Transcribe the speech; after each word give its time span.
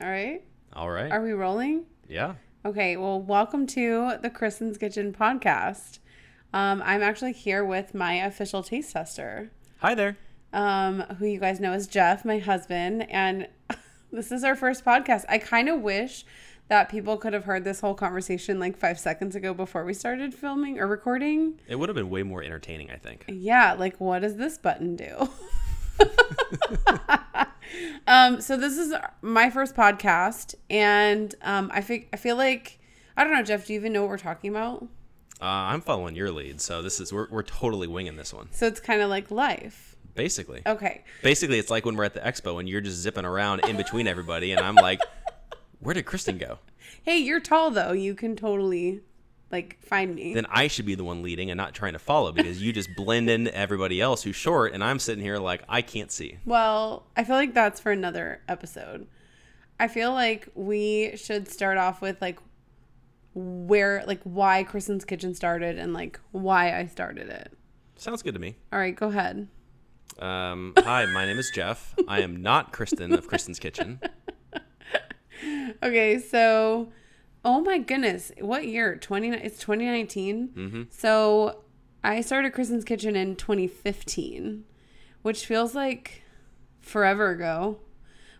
All 0.00 0.08
right. 0.08 0.42
All 0.72 0.90
right. 0.90 1.10
Are 1.10 1.22
we 1.22 1.32
rolling? 1.32 1.84
yeah. 2.08 2.34
Okay. 2.66 2.96
Well, 2.96 3.20
welcome 3.20 3.66
to 3.68 4.16
the 4.22 4.30
Krysten's 4.30 4.78
Kitchen 4.78 5.12
podcast. 5.12 5.98
Um, 6.54 6.82
I'm 6.84 7.02
actually 7.02 7.32
here 7.32 7.62
with 7.64 7.94
my 7.94 8.14
official 8.14 8.62
taste 8.62 8.92
tester, 8.92 9.50
Hi 9.80 9.94
there. 9.94 10.16
um, 10.52 11.00
who 11.18 11.26
you 11.26 11.38
guys 11.38 11.60
know 11.60 11.72
is 11.74 11.86
Jeff, 11.86 12.24
my 12.24 12.38
husband. 12.38 13.06
And 13.10 13.48
this 14.12 14.32
is 14.32 14.44
our 14.44 14.54
first 14.56 14.82
podcast. 14.84 15.24
I 15.28 15.36
kind 15.38 15.68
of 15.68 15.80
wish 15.82 16.24
that 16.68 16.88
people 16.88 17.18
could 17.18 17.34
have 17.34 17.44
heard 17.44 17.64
this 17.64 17.80
whole 17.80 17.94
conversation 17.94 18.58
like 18.58 18.78
five 18.78 18.98
seconds 18.98 19.36
ago 19.36 19.52
before 19.52 19.84
we 19.84 19.92
started 19.92 20.32
filming 20.32 20.78
or 20.80 20.86
recording. 20.86 21.60
It 21.68 21.76
would 21.76 21.90
have 21.90 21.96
been 21.96 22.08
way 22.08 22.22
more 22.22 22.42
entertaining, 22.42 22.90
I 22.90 22.96
think. 22.96 23.24
Yeah, 23.28 23.74
like 23.74 24.00
what 24.00 24.20
does 24.20 24.36
this 24.36 24.56
button 24.56 24.96
do? 24.96 25.28
um, 28.06 28.40
so 28.40 28.56
this 28.56 28.76
is 28.76 28.94
my 29.22 29.50
first 29.50 29.74
podcast, 29.74 30.54
and 30.70 31.34
um, 31.42 31.70
I 31.72 31.80
think 31.80 32.08
I 32.12 32.16
feel 32.16 32.36
like 32.36 32.78
I 33.16 33.24
don't 33.24 33.32
know, 33.32 33.42
Jeff. 33.42 33.66
Do 33.66 33.72
you 33.72 33.78
even 33.78 33.92
know 33.92 34.02
what 34.02 34.10
we're 34.10 34.18
talking 34.18 34.50
about? 34.50 34.82
Uh, 35.40 35.46
I'm 35.46 35.80
following 35.80 36.14
your 36.14 36.30
lead, 36.30 36.60
so 36.60 36.82
this 36.82 37.00
is 37.00 37.12
we're 37.12 37.28
we're 37.30 37.42
totally 37.42 37.86
winging 37.86 38.16
this 38.16 38.32
one. 38.32 38.48
So 38.52 38.66
it's 38.66 38.80
kind 38.80 39.00
of 39.02 39.10
like 39.10 39.30
life. 39.30 39.96
Basically. 40.14 40.62
Okay. 40.64 41.02
Basically, 41.22 41.58
it's 41.58 41.70
like 41.70 41.84
when 41.84 41.96
we're 41.96 42.04
at 42.04 42.14
the 42.14 42.20
expo 42.20 42.60
and 42.60 42.68
you're 42.68 42.80
just 42.80 42.98
zipping 42.98 43.24
around 43.24 43.64
in 43.64 43.76
between 43.76 44.06
everybody, 44.06 44.52
and 44.52 44.60
I'm 44.60 44.76
like, 44.76 45.00
"Where 45.80 45.94
did 45.94 46.06
Krysten 46.06 46.38
go?" 46.38 46.58
Hey, 47.02 47.18
you're 47.18 47.40
tall 47.40 47.70
though. 47.70 47.92
You 47.92 48.14
can 48.14 48.36
totally 48.36 49.00
like 49.54 49.78
find 49.84 50.14
me. 50.14 50.34
Then 50.34 50.46
I 50.50 50.66
should 50.66 50.84
be 50.84 50.96
the 50.96 51.04
one 51.04 51.22
leading 51.22 51.50
and 51.50 51.56
not 51.56 51.74
trying 51.74 51.92
to 51.92 51.98
follow 51.98 52.32
because 52.32 52.60
you 52.60 52.72
just 52.72 52.90
blend 52.96 53.30
in 53.30 53.46
everybody 53.48 54.00
else 54.00 54.24
who's 54.24 54.34
short, 54.34 54.72
and 54.74 54.82
I'm 54.82 54.98
sitting 54.98 55.22
here 55.22 55.38
like 55.38 55.62
I 55.68 55.80
can't 55.80 56.10
see. 56.10 56.38
Well, 56.44 57.06
I 57.16 57.22
feel 57.22 57.36
like 57.36 57.54
that's 57.54 57.80
for 57.80 57.92
another 57.92 58.40
episode. 58.48 59.06
I 59.78 59.86
feel 59.88 60.12
like 60.12 60.48
we 60.54 61.16
should 61.16 61.48
start 61.48 61.78
off 61.78 62.02
with 62.02 62.20
like 62.20 62.38
where 63.34 64.02
like 64.06 64.20
why 64.24 64.64
Krysten's 64.64 65.04
Kitchen 65.04 65.34
started 65.34 65.78
and 65.78 65.92
like 65.94 66.18
why 66.32 66.76
I 66.76 66.86
started 66.86 67.28
it. 67.28 67.52
Sounds 67.96 68.22
good 68.22 68.34
to 68.34 68.40
me. 68.40 68.56
All 68.72 68.78
right, 68.80 68.96
go 68.96 69.08
ahead. 69.08 69.46
Um, 70.18 70.72
hi, 70.76 71.06
my 71.06 71.24
name 71.24 71.38
is 71.38 71.50
Jeff. 71.54 71.94
I 72.08 72.20
am 72.20 72.42
not 72.42 72.72
Krysten 72.72 73.16
of 73.16 73.28
Krysten's 73.28 73.58
Kitchen. 73.58 74.00
Okay, 75.82 76.18
so 76.18 76.92
oh 77.44 77.60
my 77.60 77.78
goodness, 77.78 78.32
what 78.40 78.66
year? 78.66 78.96
20 78.96 79.30
it's 79.30 79.58
2019. 79.58 80.48
Mm-hmm. 80.48 80.82
So 80.90 81.60
I 82.02 82.20
started 82.20 82.52
Krysten's 82.52 82.84
Kitchen 82.84 83.16
in 83.16 83.36
2015, 83.36 84.64
which 85.22 85.46
feels 85.46 85.74
like 85.74 86.22
forever 86.80 87.30
ago. 87.30 87.78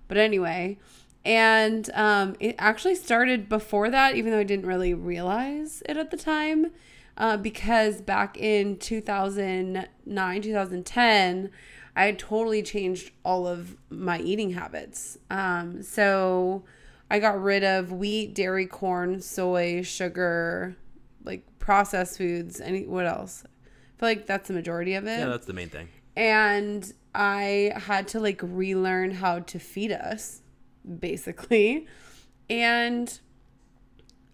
But 0.08 0.16
anyway, 0.18 0.78
and 1.24 1.88
um, 1.94 2.36
it 2.40 2.54
actually 2.58 2.94
started 2.94 3.48
before 3.48 3.90
that, 3.90 4.16
even 4.16 4.32
though 4.32 4.40
I 4.40 4.44
didn't 4.44 4.66
really 4.66 4.94
realize 4.94 5.82
it 5.86 5.96
at 5.96 6.10
the 6.10 6.16
time. 6.16 6.72
Uh, 7.16 7.36
because 7.36 8.00
back 8.00 8.36
in 8.36 8.76
2009, 8.76 10.42
2010, 10.42 11.50
I 11.96 12.06
had 12.06 12.18
totally 12.18 12.62
changed 12.62 13.12
all 13.24 13.46
of 13.46 13.76
my 13.88 14.18
eating 14.18 14.50
habits. 14.50 15.16
Um, 15.30 15.80
so 15.82 16.64
I 17.10 17.18
got 17.18 17.40
rid 17.40 17.62
of 17.64 17.92
wheat, 17.92 18.34
dairy, 18.34 18.66
corn, 18.66 19.20
soy, 19.20 19.82
sugar, 19.82 20.76
like 21.22 21.46
processed 21.58 22.18
foods. 22.18 22.60
Any 22.60 22.86
what 22.86 23.06
else? 23.06 23.44
I 23.46 24.00
feel 24.00 24.08
like 24.08 24.26
that's 24.26 24.48
the 24.48 24.54
majority 24.54 24.94
of 24.94 25.06
it 25.06 25.18
Yeah, 25.18 25.26
that's 25.26 25.46
the 25.46 25.52
main 25.52 25.68
thing. 25.68 25.88
and 26.16 26.92
I 27.14 27.72
had 27.76 28.08
to 28.08 28.20
like 28.20 28.40
relearn 28.42 29.12
how 29.12 29.38
to 29.40 29.58
feed 29.60 29.92
us, 29.92 30.42
basically. 30.98 31.86
And 32.50 33.18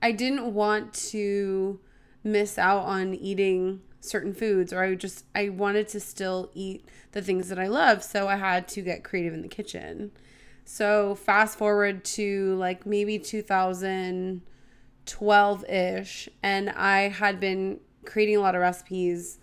I 0.03 0.13
didn't 0.13 0.55
want 0.55 0.95
to 1.11 1.79
miss 2.25 2.59
out 2.59 2.85
on 2.85 3.15
eating 3.15 3.83
certain 4.01 4.33
foods, 4.33 4.73
or 4.73 4.83
I 4.83 4.95
just, 4.95 5.27
I 5.35 5.51
wanted 5.51 5.89
to 5.89 6.01
still 6.01 6.51
eat 6.55 6.89
the 7.13 7.21
things 7.21 7.49
that 7.51 7.59
I 7.59 7.67
love. 7.67 8.03
So 8.03 8.29
I 8.29 8.37
had 8.37 8.67
to 8.69 8.81
get 8.83 9.05
creative 9.05 9.35
in 9.35 9.43
the 9.43 9.49
kitchen. 9.49 10.11
So 10.65 11.15
fast 11.15 11.59
forward 11.59 12.05
to 12.17 12.57
like 12.57 12.85
maybe 12.87 13.19
2012 13.19 15.65
ish, 15.69 16.29
and 16.43 16.71
I 16.71 17.09
had 17.09 17.39
been 17.41 17.81
creating 18.05 18.37
a 18.37 18.41
lot 18.41 18.55
of 18.55 18.61
recipes 18.61 19.39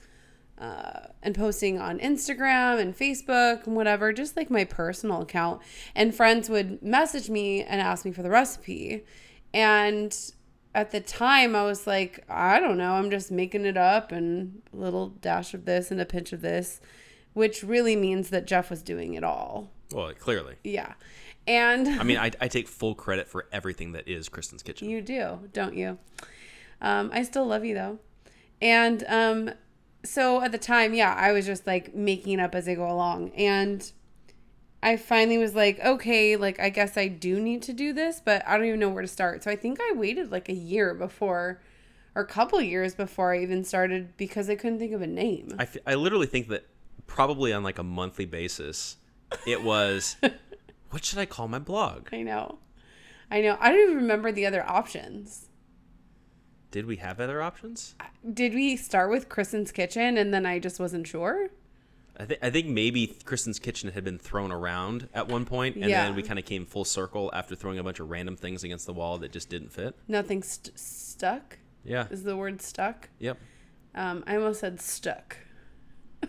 uh, 0.59 1.07
and 1.22 1.35
posting 1.35 1.79
on 1.79 2.00
Instagram 2.00 2.79
and 2.79 2.97
Facebook 2.97 3.67
and 3.67 3.75
whatever, 3.75 4.11
just 4.11 4.35
like 4.35 4.50
my 4.50 4.63
personal 4.63 5.22
account. 5.22 5.61
And 5.95 6.16
friends 6.16 6.50
would 6.50 6.81
message 6.81 7.29
me 7.29 7.63
and 7.63 7.79
ask 7.79 8.05
me 8.05 8.11
for 8.11 8.23
the 8.23 8.29
recipe. 8.29 9.05
And 9.53 10.17
at 10.73 10.91
the 10.91 10.99
time, 10.99 11.55
I 11.55 11.63
was 11.63 11.85
like, 11.85 12.23
I 12.29 12.59
don't 12.59 12.78
know, 12.78 12.94
I'm 12.94 13.11
just 13.11 13.31
making 13.31 13.66
it 13.66 13.78
up 13.78 14.11
and 14.11 14.61
a 14.73 14.78
little 14.78 15.09
dash 15.09 15.53
of 15.53 15.66
this 15.66 15.91
and 15.91 16.01
a 16.01 16.05
pinch 16.05 16.34
of 16.34 16.41
this, 16.41 16.81
which 17.34 17.63
really 17.63 17.95
means 17.95 18.29
that 18.29 18.47
Jeff 18.47 18.69
was 18.69 18.81
doing 18.81 19.13
it 19.13 19.23
all. 19.23 19.72
Well, 19.94 20.12
clearly. 20.14 20.56
Yeah. 20.64 20.94
And 21.46 21.88
I 21.88 22.03
mean, 22.03 22.18
I, 22.18 22.31
I 22.42 22.48
take 22.48 22.68
full 22.68 22.96
credit 22.96 23.28
for 23.28 23.48
everything 23.52 23.94
that 23.94 24.08
is 24.08 24.30
Krysten's 24.30 24.64
Kitchen. 24.64 24.90
You 24.90 25.02
do, 25.02 25.40
don't 25.53 25.75
you? 25.75 25.98
Um, 26.81 27.09
I 27.14 27.24
still 27.24 27.46
love 27.46 27.66
you 27.66 27.74
though. 27.74 28.00
And 28.62 29.03
um, 29.08 29.52
so 30.03 30.42
at 30.42 30.52
the 30.52 30.58
time, 30.58 30.94
yeah, 30.94 31.14
I 31.14 31.31
was 31.31 31.46
just 31.46 31.66
like 31.68 31.96
making 31.96 32.34
it 32.34 32.40
up 32.40 32.56
as 32.56 32.68
I 32.68 32.76
go 32.76 32.90
along. 32.90 33.31
And 33.31 33.90
I 34.81 34.97
finally 34.97 35.38
was 35.38 35.56
like, 35.56 35.80
okay, 35.80 36.36
like 36.36 36.59
I 36.59 36.70
guess 36.70 36.97
I 36.97 37.08
do 37.08 37.40
need 37.40 37.62
to 37.64 37.74
do 37.74 37.94
this, 37.94 38.22
but 38.24 38.47
I 38.47 38.58
don't 38.58 38.68
even 38.68 38.80
know 38.80 38.90
where 38.90 39.02
to 39.02 39.08
start. 39.08 39.44
So 39.44 39.52
I 39.52 39.56
think 39.56 39.80
I 39.81 39.94
waited 39.96 40.31
like 40.31 40.50
a 40.50 40.53
year 40.53 40.94
before, 40.94 41.62
or 42.16 42.22
a 42.22 42.28
couple 42.28 42.62
years 42.62 42.94
before 42.94 43.34
I 43.34 43.42
even 43.42 43.64
started 43.64 44.16
because 44.18 44.50
I 44.50 44.56
couldn't 44.56 44.80
think 44.80 44.94
of 44.94 45.02
a 45.02 45.08
name. 45.08 45.56
I, 45.58 45.64
f- 45.64 45.78
I 45.86 45.96
literally 45.96 46.28
think 46.28 46.47
that 46.50 46.66
probably 47.08 47.53
on 47.53 47.64
like 47.64 47.80
a 47.80 47.84
monthly 47.84 48.26
basis, 48.26 48.97
it 49.46 49.62
was, 49.64 50.16
what 50.90 51.04
should 51.06 51.20
I 51.20 51.26
call 51.26 51.48
my 51.48 51.60
blog? 51.60 52.10
I 52.14 52.22
know. 52.24 52.60
I 53.30 53.42
know. 53.42 53.58
I 53.60 53.70
don't 53.72 53.82
even 53.82 53.96
remember 53.98 54.32
the 54.32 54.46
other 54.46 54.64
options. 54.68 55.50
Did 56.72 56.86
we 56.86 56.98
have 56.98 57.20
other 57.20 57.42
options? 57.42 57.96
Did 58.34 58.54
we 58.54 58.76
start 58.76 59.10
with 59.10 59.30
Krysten's 59.30 59.72
Kitchen 59.72 60.18
and 60.18 60.34
then 60.34 60.46
I 60.46 60.60
just 60.60 60.80
wasn't 60.80 61.08
sure? 61.08 61.50
I, 62.20 62.26
th- 62.26 62.40
I 62.42 62.50
think 62.50 62.68
maybe 62.68 63.08
Krysten's 63.26 63.60
Kitchen 63.60 63.92
had 63.92 64.04
been 64.04 64.18
thrown 64.18 64.52
around 64.52 65.08
at 65.14 65.28
one 65.28 65.46
point, 65.46 65.76
and 65.76 65.86
Yeah. 65.86 66.06
then 66.06 66.16
we 66.16 66.24
kind 66.24 66.40
of 66.40 66.46
came 66.46 66.66
full 66.66 66.84
circle 66.84 67.30
after 67.32 67.56
throwing 67.56 67.78
a 67.78 67.84
bunch 67.84 68.00
of 68.00 68.09
random 68.09 68.36
things 68.36 68.64
against 68.64 68.88
the 68.88 68.94
wall 68.94 69.20
that 69.20 69.32
just 69.32 69.50
didn't 69.50 69.72
fit. 69.72 69.96
Nothing 70.08 70.42
st- 70.42 70.78
stuck? 70.80 71.59
Yeah. 71.84 72.08
Is 72.09 72.24
the 72.24 72.36
word 72.36 72.59
stuck? 72.62 73.09
Yep. 73.20 73.38
Um, 73.94 74.24
I 74.26 74.36
almost 74.36 74.62
said 74.62 74.82
stuck. 74.82 75.38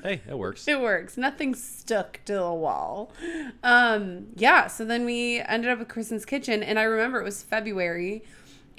Hey, 0.03 0.21
it 0.29 0.39
works. 0.39 0.67
It 0.69 0.81
works. 0.81 1.17
Nothing 1.17 1.55
stuck 1.55 2.21
to 2.27 2.35
the 2.35 2.53
wall. 2.53 3.11
Um, 3.63 4.29
yeah. 4.37 4.67
So 4.67 4.85
then 4.85 5.05
we 5.05 5.41
ended 5.41 5.71
up 5.71 5.79
with 5.79 5.89
Krysten's 5.89 6.25
Kitchen, 6.25 6.63
and 6.63 6.79
I 6.79 6.83
remember 6.85 7.21
it 7.21 7.25
was 7.25 7.43
February, 7.43 8.23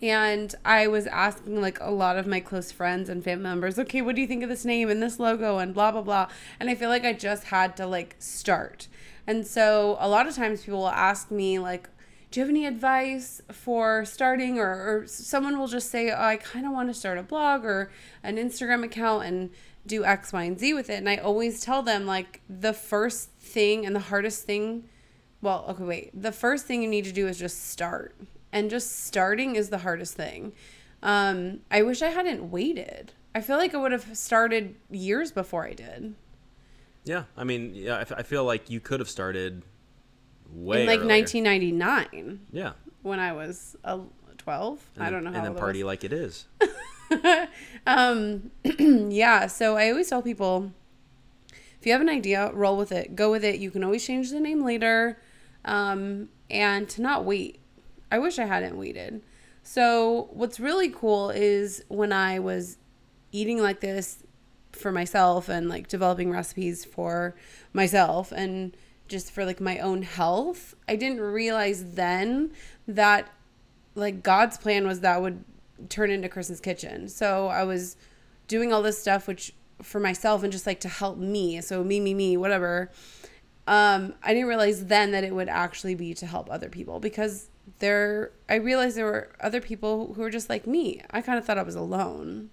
and 0.02 0.54
I 0.64 0.88
was 0.88 1.08
asking 1.08 1.62
like 1.62 1.80
a 1.82 1.92
lot 1.92 2.18
of 2.18 2.26
my 2.26 2.40
close 2.40 2.72
friends 2.72 3.10
and 3.10 3.24
family 3.24 3.44
members, 3.44 3.78
okay, 3.80 4.02
what 4.02 4.16
do 4.16 4.22
you 4.22 4.28
think 4.28 4.44
of 4.44 4.50
this 4.50 4.66
name 4.66 4.90
and 4.90 5.02
this 5.02 5.20
logo 5.20 5.58
and 5.58 5.74
blah 5.74 5.92
blah 5.92 6.02
blah. 6.02 6.28
And 6.60 6.70
I 6.70 6.76
feel 6.76 6.90
like 6.90 7.04
I 7.04 7.14
just 7.14 7.46
had 7.46 7.76
to 7.78 7.86
like 7.86 8.16
start. 8.20 8.88
And 9.28 9.46
so 9.46 9.98
a 10.00 10.08
lot 10.08 10.28
of 10.28 10.36
times 10.36 10.64
people 10.64 10.80
will 10.80 10.90
ask 10.90 11.32
me 11.32 11.60
like, 11.60 11.90
do 12.32 12.40
you 12.40 12.44
have 12.46 12.50
any 12.50 12.66
advice 12.66 13.42
for 13.52 14.06
starting 14.06 14.60
or, 14.60 14.70
or 14.70 15.08
someone 15.08 15.58
will 15.58 15.68
just 15.68 15.90
say 15.90 16.12
oh, 16.12 16.22
i 16.22 16.38
kind 16.38 16.66
of 16.66 16.72
want 16.72 16.90
to 16.90 16.94
start 16.94 17.18
a 17.18 17.24
blog 17.24 17.66
or 17.66 17.92
an 18.24 18.38
instagram 18.38 18.84
account 18.84 19.26
and 19.26 19.50
do 19.88 20.06
x 20.06 20.32
y 20.34 20.44
and 20.44 20.60
z 20.60 20.74
with 20.74 20.90
it 20.90 20.96
and 20.96 21.10
i 21.10 21.18
always 21.18 21.62
tell 21.62 21.82
them 21.82 22.06
like 22.06 22.42
the 22.50 22.74
first 22.74 23.32
thing 23.40 23.86
and 23.86 23.96
the 23.96 24.00
hardest 24.00 24.44
thing 24.46 24.88
well 25.42 25.66
okay 25.70 25.84
wait 25.84 26.22
the 26.22 26.32
first 26.32 26.66
thing 26.66 26.82
you 26.82 26.90
need 26.90 27.06
to 27.06 27.12
do 27.12 27.28
is 27.28 27.40
just 27.40 27.70
start 27.70 28.16
and 28.52 28.70
just 28.70 29.06
starting 29.06 29.56
is 29.56 29.70
the 29.70 29.80
hardest 29.80 30.16
thing. 30.16 30.54
Um, 31.02 31.62
i 31.72 31.82
wish 31.82 32.02
i 32.02 32.10
hadn't 32.10 32.52
waited. 32.52 33.14
I 33.34 33.42
feel 33.42 33.58
like 33.58 33.74
i 33.74 33.78
would 33.78 33.92
have 33.92 34.18
started 34.18 34.76
years 34.90 35.32
before 35.32 35.66
i 35.66 35.74
did. 35.74 36.16
Yeah, 37.06 37.24
I 37.38 37.44
mean, 37.44 37.74
yeah, 37.74 37.98
I, 37.98 38.02
f- 38.02 38.12
I 38.18 38.24
feel 38.24 38.44
like 38.44 38.70
you 38.70 38.80
could 38.80 39.00
have 39.00 39.10
started 39.10 39.64
way 40.54 40.82
in 40.82 40.88
like 40.88 41.00
earlier. 41.00 41.10
1999 41.18 42.40
Yeah, 42.52 42.72
when 43.02 43.20
i 43.20 43.32
was 43.34 43.76
uh, 43.84 44.00
12 44.38 44.80
and 44.96 45.04
i 45.04 45.10
don't 45.10 45.24
know 45.24 45.32
how 45.32 45.38
And 45.38 45.46
then 45.46 45.56
party 45.56 45.84
was. 45.84 45.88
like 45.88 46.04
it 46.04 46.14
is. 46.14 46.46
um 47.88 48.52
yeah 49.12 49.48
so 49.48 49.78
i 49.78 49.90
always 49.90 50.10
tell 50.10 50.22
people 50.22 50.72
if 51.52 51.86
you 51.86 51.92
have 51.92 52.02
an 52.02 52.10
idea 52.10 52.52
roll 52.54 52.78
with 52.78 52.92
it 52.92 53.16
go 53.16 53.32
with 53.32 53.44
it 53.44 53.60
you 53.60 53.72
can 53.72 53.84
always 53.84 54.06
change 54.06 54.30
the 54.30 54.40
name 54.40 54.64
later 54.64 55.20
um 55.66 56.30
and 56.50 56.88
to 56.90 57.02
not 57.02 57.26
wait 57.26 57.60
i 58.12 58.20
wish 58.20 58.38
i 58.40 58.46
hadn't 58.46 58.78
waited 58.78 59.22
so 59.64 60.30
what's 60.32 60.60
really 60.60 60.90
cool 60.90 61.30
is 61.32 61.84
when 61.88 62.12
i 62.14 62.38
was 62.40 62.78
eating 63.32 63.60
like 63.62 63.80
this 63.82 64.24
for 64.72 64.92
myself 64.92 65.50
and 65.50 65.68
like 65.68 65.88
developing 65.88 66.30
recipes 66.32 66.86
for 66.86 67.36
myself 67.74 68.32
and 68.32 68.76
just 69.10 69.32
for 69.32 69.44
like 69.46 69.60
my 69.60 69.80
own 69.80 70.04
health. 70.04 70.76
I 70.88 70.96
didn't 70.96 71.22
realize 71.22 71.94
then 71.94 72.52
that 72.88 73.30
like 73.96 74.24
God's 74.24 74.58
plan 74.58 74.88
was 74.88 75.02
that 75.02 75.22
would 75.22 75.44
turn 75.90 76.12
into 76.12 76.30
Krysten's 76.30 76.60
kitchen. 76.62 77.10
So 77.10 77.48
I 77.48 77.64
was 77.64 77.98
doing 78.48 78.72
all 78.72 78.82
this 78.82 79.00
stuff 79.00 79.28
which 79.28 79.54
for 79.82 80.00
myself 80.00 80.44
and 80.44 80.52
just 80.52 80.68
like 80.68 80.80
to 80.82 80.90
help 80.90 81.18
me. 81.18 81.60
So 81.62 81.84
me, 81.84 82.00
me, 82.00 82.14
me, 82.14 82.38
whatever. 82.38 82.92
Um, 83.68 84.14
I 84.24 84.34
didn't 84.34 84.48
realize 84.48 84.86
then 84.86 85.12
that 85.12 85.24
it 85.24 85.34
would 85.34 85.50
actually 85.50 85.96
be 85.96 86.14
to 86.16 86.26
help 86.26 86.50
other 86.50 86.70
people 86.70 87.00
because 87.00 87.50
there 87.80 88.32
I 88.50 88.56
realized 88.56 88.98
there 88.98 89.06
were 89.06 89.30
other 89.40 89.62
people 89.62 90.14
who 90.16 90.22
were 90.22 90.30
just 90.32 90.50
like 90.50 90.66
me. 90.66 91.02
I 91.12 91.22
kind 91.22 91.38
of 91.38 91.46
thought 91.46 91.58
I 91.58 91.64
was 91.64 91.76
alone. 91.76 92.50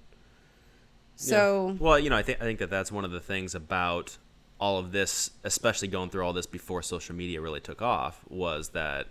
So 1.16 1.68
Yeah. 1.68 1.74
well, 1.80 1.98
you 1.98 2.10
know, 2.10 2.16
I 2.16 2.22
think 2.22 2.40
I 2.40 2.44
think 2.44 2.58
that 2.58 2.70
that's 2.70 2.92
one 2.92 3.04
of 3.04 3.10
the 3.10 3.20
things 3.20 3.54
about 3.54 4.18
all 4.58 4.78
of 4.78 4.92
this, 4.92 5.30
especially 5.44 5.88
going 5.88 6.10
through 6.10 6.24
all 6.24 6.32
this 6.32 6.46
before 6.46 6.82
social 6.82 7.14
media 7.14 7.40
really 7.40 7.60
took 7.60 7.82
off, 7.82 8.20
was 8.28 8.70
that 8.70 9.08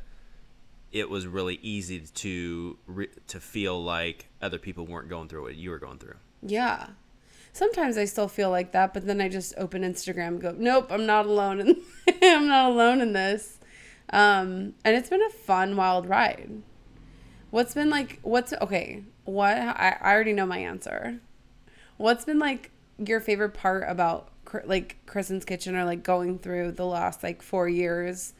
it 0.91 1.09
was 1.09 1.27
really 1.27 1.59
easy 1.61 1.99
to 1.99 2.77
to 3.27 3.39
feel 3.39 3.83
like 3.83 4.27
other 4.41 4.57
people 4.57 4.85
weren't 4.85 5.09
going 5.09 5.27
through 5.27 5.43
what 5.43 5.55
you 5.55 5.69
were 5.69 5.79
going 5.79 5.97
through. 5.97 6.15
Yeah. 6.41 6.87
Sometimes 7.51 7.97
I 7.97 8.05
still 8.05 8.27
feel 8.27 8.49
like 8.49 8.71
that, 8.73 8.93
but 8.93 9.05
then 9.05 9.21
I 9.21 9.29
just 9.29 9.53
open 9.57 9.83
Instagram 9.83 10.27
and 10.27 10.41
go, 10.41 10.55
nope, 10.57 10.87
I'm 10.89 11.05
not 11.05 11.25
alone 11.25 11.59
in 11.59 11.81
I'm 12.23 12.47
not 12.47 12.71
alone 12.71 13.01
in 13.01 13.13
this. 13.13 13.59
Um, 14.09 14.73
and 14.83 14.95
it's 14.95 15.09
been 15.09 15.23
a 15.23 15.29
fun, 15.29 15.75
wild 15.75 16.07
ride. 16.07 16.61
What's 17.51 17.73
been 17.73 17.89
like 17.89 18.19
what's 18.21 18.53
okay, 18.61 19.03
what 19.25 19.57
I, 19.57 19.97
I 20.01 20.13
already 20.13 20.33
know 20.33 20.45
my 20.45 20.59
answer. 20.59 21.19
What's 21.97 22.25
been 22.25 22.39
like 22.39 22.71
your 22.97 23.19
favorite 23.19 23.53
part 23.53 23.83
about 23.87 24.29
like 24.65 24.97
Krysten's 25.05 25.45
kitchen 25.45 25.75
are 25.75 25.85
like 25.85 26.03
going 26.03 26.39
through 26.39 26.73
the 26.73 26.85
last 26.85 27.23
like 27.23 27.41
4 27.41 27.67
years 27.69 28.33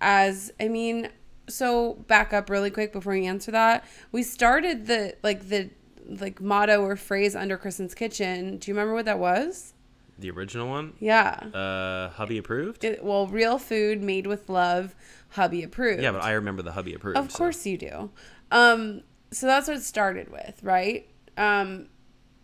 as 0.00 0.52
I 0.60 0.68
mean, 0.68 1.08
so 1.48 1.94
back 2.06 2.32
up 2.32 2.48
really 2.50 2.70
quick 2.70 2.92
before 2.92 3.14
you 3.14 3.24
answer 3.24 3.50
that. 3.50 3.84
We 4.12 4.22
started 4.22 4.86
the 4.86 5.16
like 5.22 5.48
the 5.48 5.70
like 6.06 6.40
motto 6.40 6.82
or 6.82 6.96
phrase 6.96 7.36
under 7.36 7.56
Krysten's 7.58 7.94
kitchen. 7.94 8.56
Do 8.58 8.70
you 8.70 8.74
remember 8.74 8.94
what 8.94 9.04
that 9.04 9.18
was? 9.18 9.74
The 10.18 10.30
original 10.30 10.68
one, 10.68 10.92
Yeah. 10.98 11.30
uh, 11.30 12.10
hubby 12.10 12.36
approved. 12.36 12.84
It, 12.84 13.02
well, 13.02 13.26
real 13.26 13.58
food 13.58 14.02
made 14.02 14.26
with 14.26 14.50
love, 14.50 14.94
hubby 15.30 15.62
approved. 15.62 16.02
yeah, 16.02 16.12
but 16.12 16.22
I 16.22 16.32
remember 16.32 16.60
the 16.62 16.72
hubby 16.72 16.92
approved. 16.94 17.16
Of 17.16 17.30
so- 17.30 17.38
course 17.38 17.64
you 17.64 17.78
do. 17.78 18.10
Um, 18.50 19.02
so 19.30 19.46
that's 19.46 19.66
what 19.68 19.78
it 19.78 19.82
started 19.82 20.30
with, 20.30 20.60
right? 20.62 21.08
Um, 21.38 21.86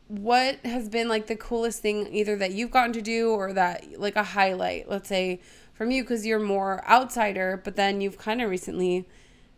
what 0.09 0.57
has 0.65 0.89
been 0.89 1.09
like 1.09 1.27
the 1.27 1.37
coolest 1.37 1.83
thing 1.83 2.13
either 2.13 2.37
that 2.37 2.53
you've 2.53 2.71
gotten 2.71 2.93
to 2.93 3.03
do 3.03 3.31
or 3.31 3.53
that 3.53 3.99
like 3.99 4.17
a 4.17 4.23
highlight, 4.23 4.89
let's 4.89 5.09
say 5.09 5.41
from 5.75 5.91
you 5.91 6.03
because 6.03 6.25
you're 6.25 6.39
more 6.39 6.87
outsider, 6.89 7.61
but 7.65 7.77
then 7.77 8.01
you've 8.01 8.19
kind 8.19 8.41
of 8.41 8.49
recently 8.49 9.07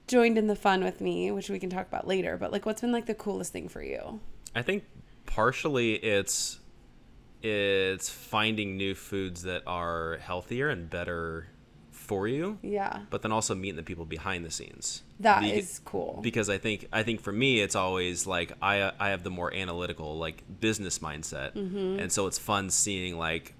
joined 0.06 0.38
in 0.38 0.46
the 0.46 0.56
fun 0.56 0.82
with 0.82 1.00
me, 1.00 1.30
which 1.30 1.50
we 1.50 1.58
can 1.58 1.70
talk 1.70 1.86
about 1.86 2.06
later. 2.06 2.36
But 2.36 2.50
like, 2.50 2.66
what's 2.66 2.80
been 2.80 2.92
like 2.92 3.06
the 3.06 3.14
coolest 3.14 3.52
thing 3.52 3.68
for 3.68 3.82
you? 3.82 4.20
I 4.54 4.62
think 4.62 4.84
partially 5.26 5.94
it's 5.94 6.58
it's 7.42 8.08
finding 8.08 8.76
new 8.76 8.94
foods 8.94 9.42
that 9.42 9.62
are 9.66 10.18
healthier 10.20 10.70
and 10.70 10.90
better 10.90 11.46
for 12.08 12.26
you, 12.26 12.58
Yeah, 12.62 13.00
but 13.10 13.22
then 13.22 13.31
also 13.32 13.55
meeting 13.55 13.76
the 13.76 13.82
people 13.82 14.05
behind 14.06 14.44
the 14.44 14.50
scenes. 14.50 15.02
that 15.20 15.44
is 15.44 15.81
cool. 15.84 16.19
because 16.22 16.49
I 16.50 16.58
think 16.58 16.88
I 16.93 17.02
think 17.05 17.20
for 17.20 17.32
me 17.32 17.60
it's 17.60 17.76
always 17.76 18.26
like 18.26 18.52
I 18.60 18.90
I 18.99 19.10
have 19.10 19.22
the 19.22 19.31
more 19.31 19.52
analytical 19.55 20.19
like 20.19 20.43
business 20.60 20.99
mindset, 20.99 21.52
Mm-hmm. 21.55 22.00
and 22.00 22.10
so 22.10 22.26
it's 22.26 22.38
fun 22.38 22.70
seeing 22.70 23.16
like 23.19 23.55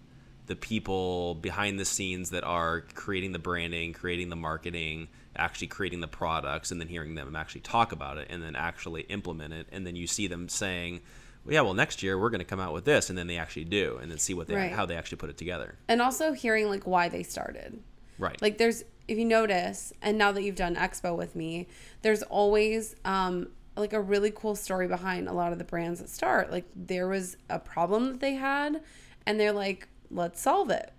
the 0.47 0.56
people 0.56 1.35
behind 1.35 1.79
the 1.79 1.85
scenes 1.85 2.31
that 2.31 2.43
are 2.43 2.81
creating 2.95 3.33
the 3.33 3.39
branding, 3.39 3.93
creating 3.93 4.31
the 4.31 4.37
marketing, 4.37 5.09
actually 5.37 5.67
creating 5.67 6.01
the 6.01 6.09
products, 6.09 6.71
and 6.71 6.81
then 6.81 6.89
hearing 6.89 7.15
them 7.15 7.37
actually 7.37 7.61
talk 7.61 7.93
about 7.93 8.17
it 8.17 8.27
and 8.31 8.43
then 8.43 8.56
actually 8.56 9.03
implement 9.03 9.53
it, 9.53 9.67
and 9.71 9.87
then 9.87 9.94
you 9.94 10.06
see 10.06 10.27
them 10.27 10.49
saying. 10.49 11.01
Yeah, 11.47 11.62
well, 11.62 11.73
next 11.73 12.03
year 12.03 12.19
we're 12.19 12.29
going 12.29 12.41
to 12.41 12.44
come 12.44 12.61
out 12.61 12.75
with 12.75 12.85
this, 12.85 13.09
and 13.09 13.17
then 13.19 13.27
they 13.27 13.39
actually 13.39 13.65
do, 13.65 13.99
and 14.03 14.11
then 14.11 14.19
see 14.19 14.35
what 14.35 14.49
they 14.49 14.55
Right. 14.55 14.73
how 14.73 14.85
they 14.85 14.97
actually 14.97 15.17
put 15.17 15.31
it 15.31 15.39
together. 15.39 15.77
and 15.89 16.03
also 16.03 16.33
hearing 16.33 16.69
like 16.69 16.87
why 16.87 17.09
they 17.09 17.23
started. 17.23 17.79
Right. 18.19 18.41
Like 18.41 18.59
there's 18.59 18.85
if 19.06 19.17
you 19.19 19.25
notice, 19.25 19.93
and 20.03 20.19
now 20.19 20.32
that 20.32 20.43
you've 20.43 20.56
done 20.56 20.76
expo 20.76 21.17
with 21.17 21.35
me, 21.35 21.67
there's 22.03 22.23
always 22.25 22.94
um 23.05 23.49
like 23.76 23.93
a 23.93 24.00
really 24.00 24.32
cool 24.35 24.56
story 24.56 24.88
behind 24.88 25.29
a 25.29 25.32
lot 25.32 25.53
of 25.53 25.59
the 25.59 25.65
brands 25.65 26.00
that 26.00 26.09
start. 26.09 26.50
Like 26.50 26.67
there 26.75 27.09
was 27.09 27.37
a 27.49 27.59
problem 27.59 28.06
that 28.06 28.20
they 28.20 28.35
had 28.35 28.82
and 29.26 29.38
they're 29.38 29.53
like, 29.53 29.88
let's 30.11 30.41
solve 30.41 30.70
it. 30.70 30.93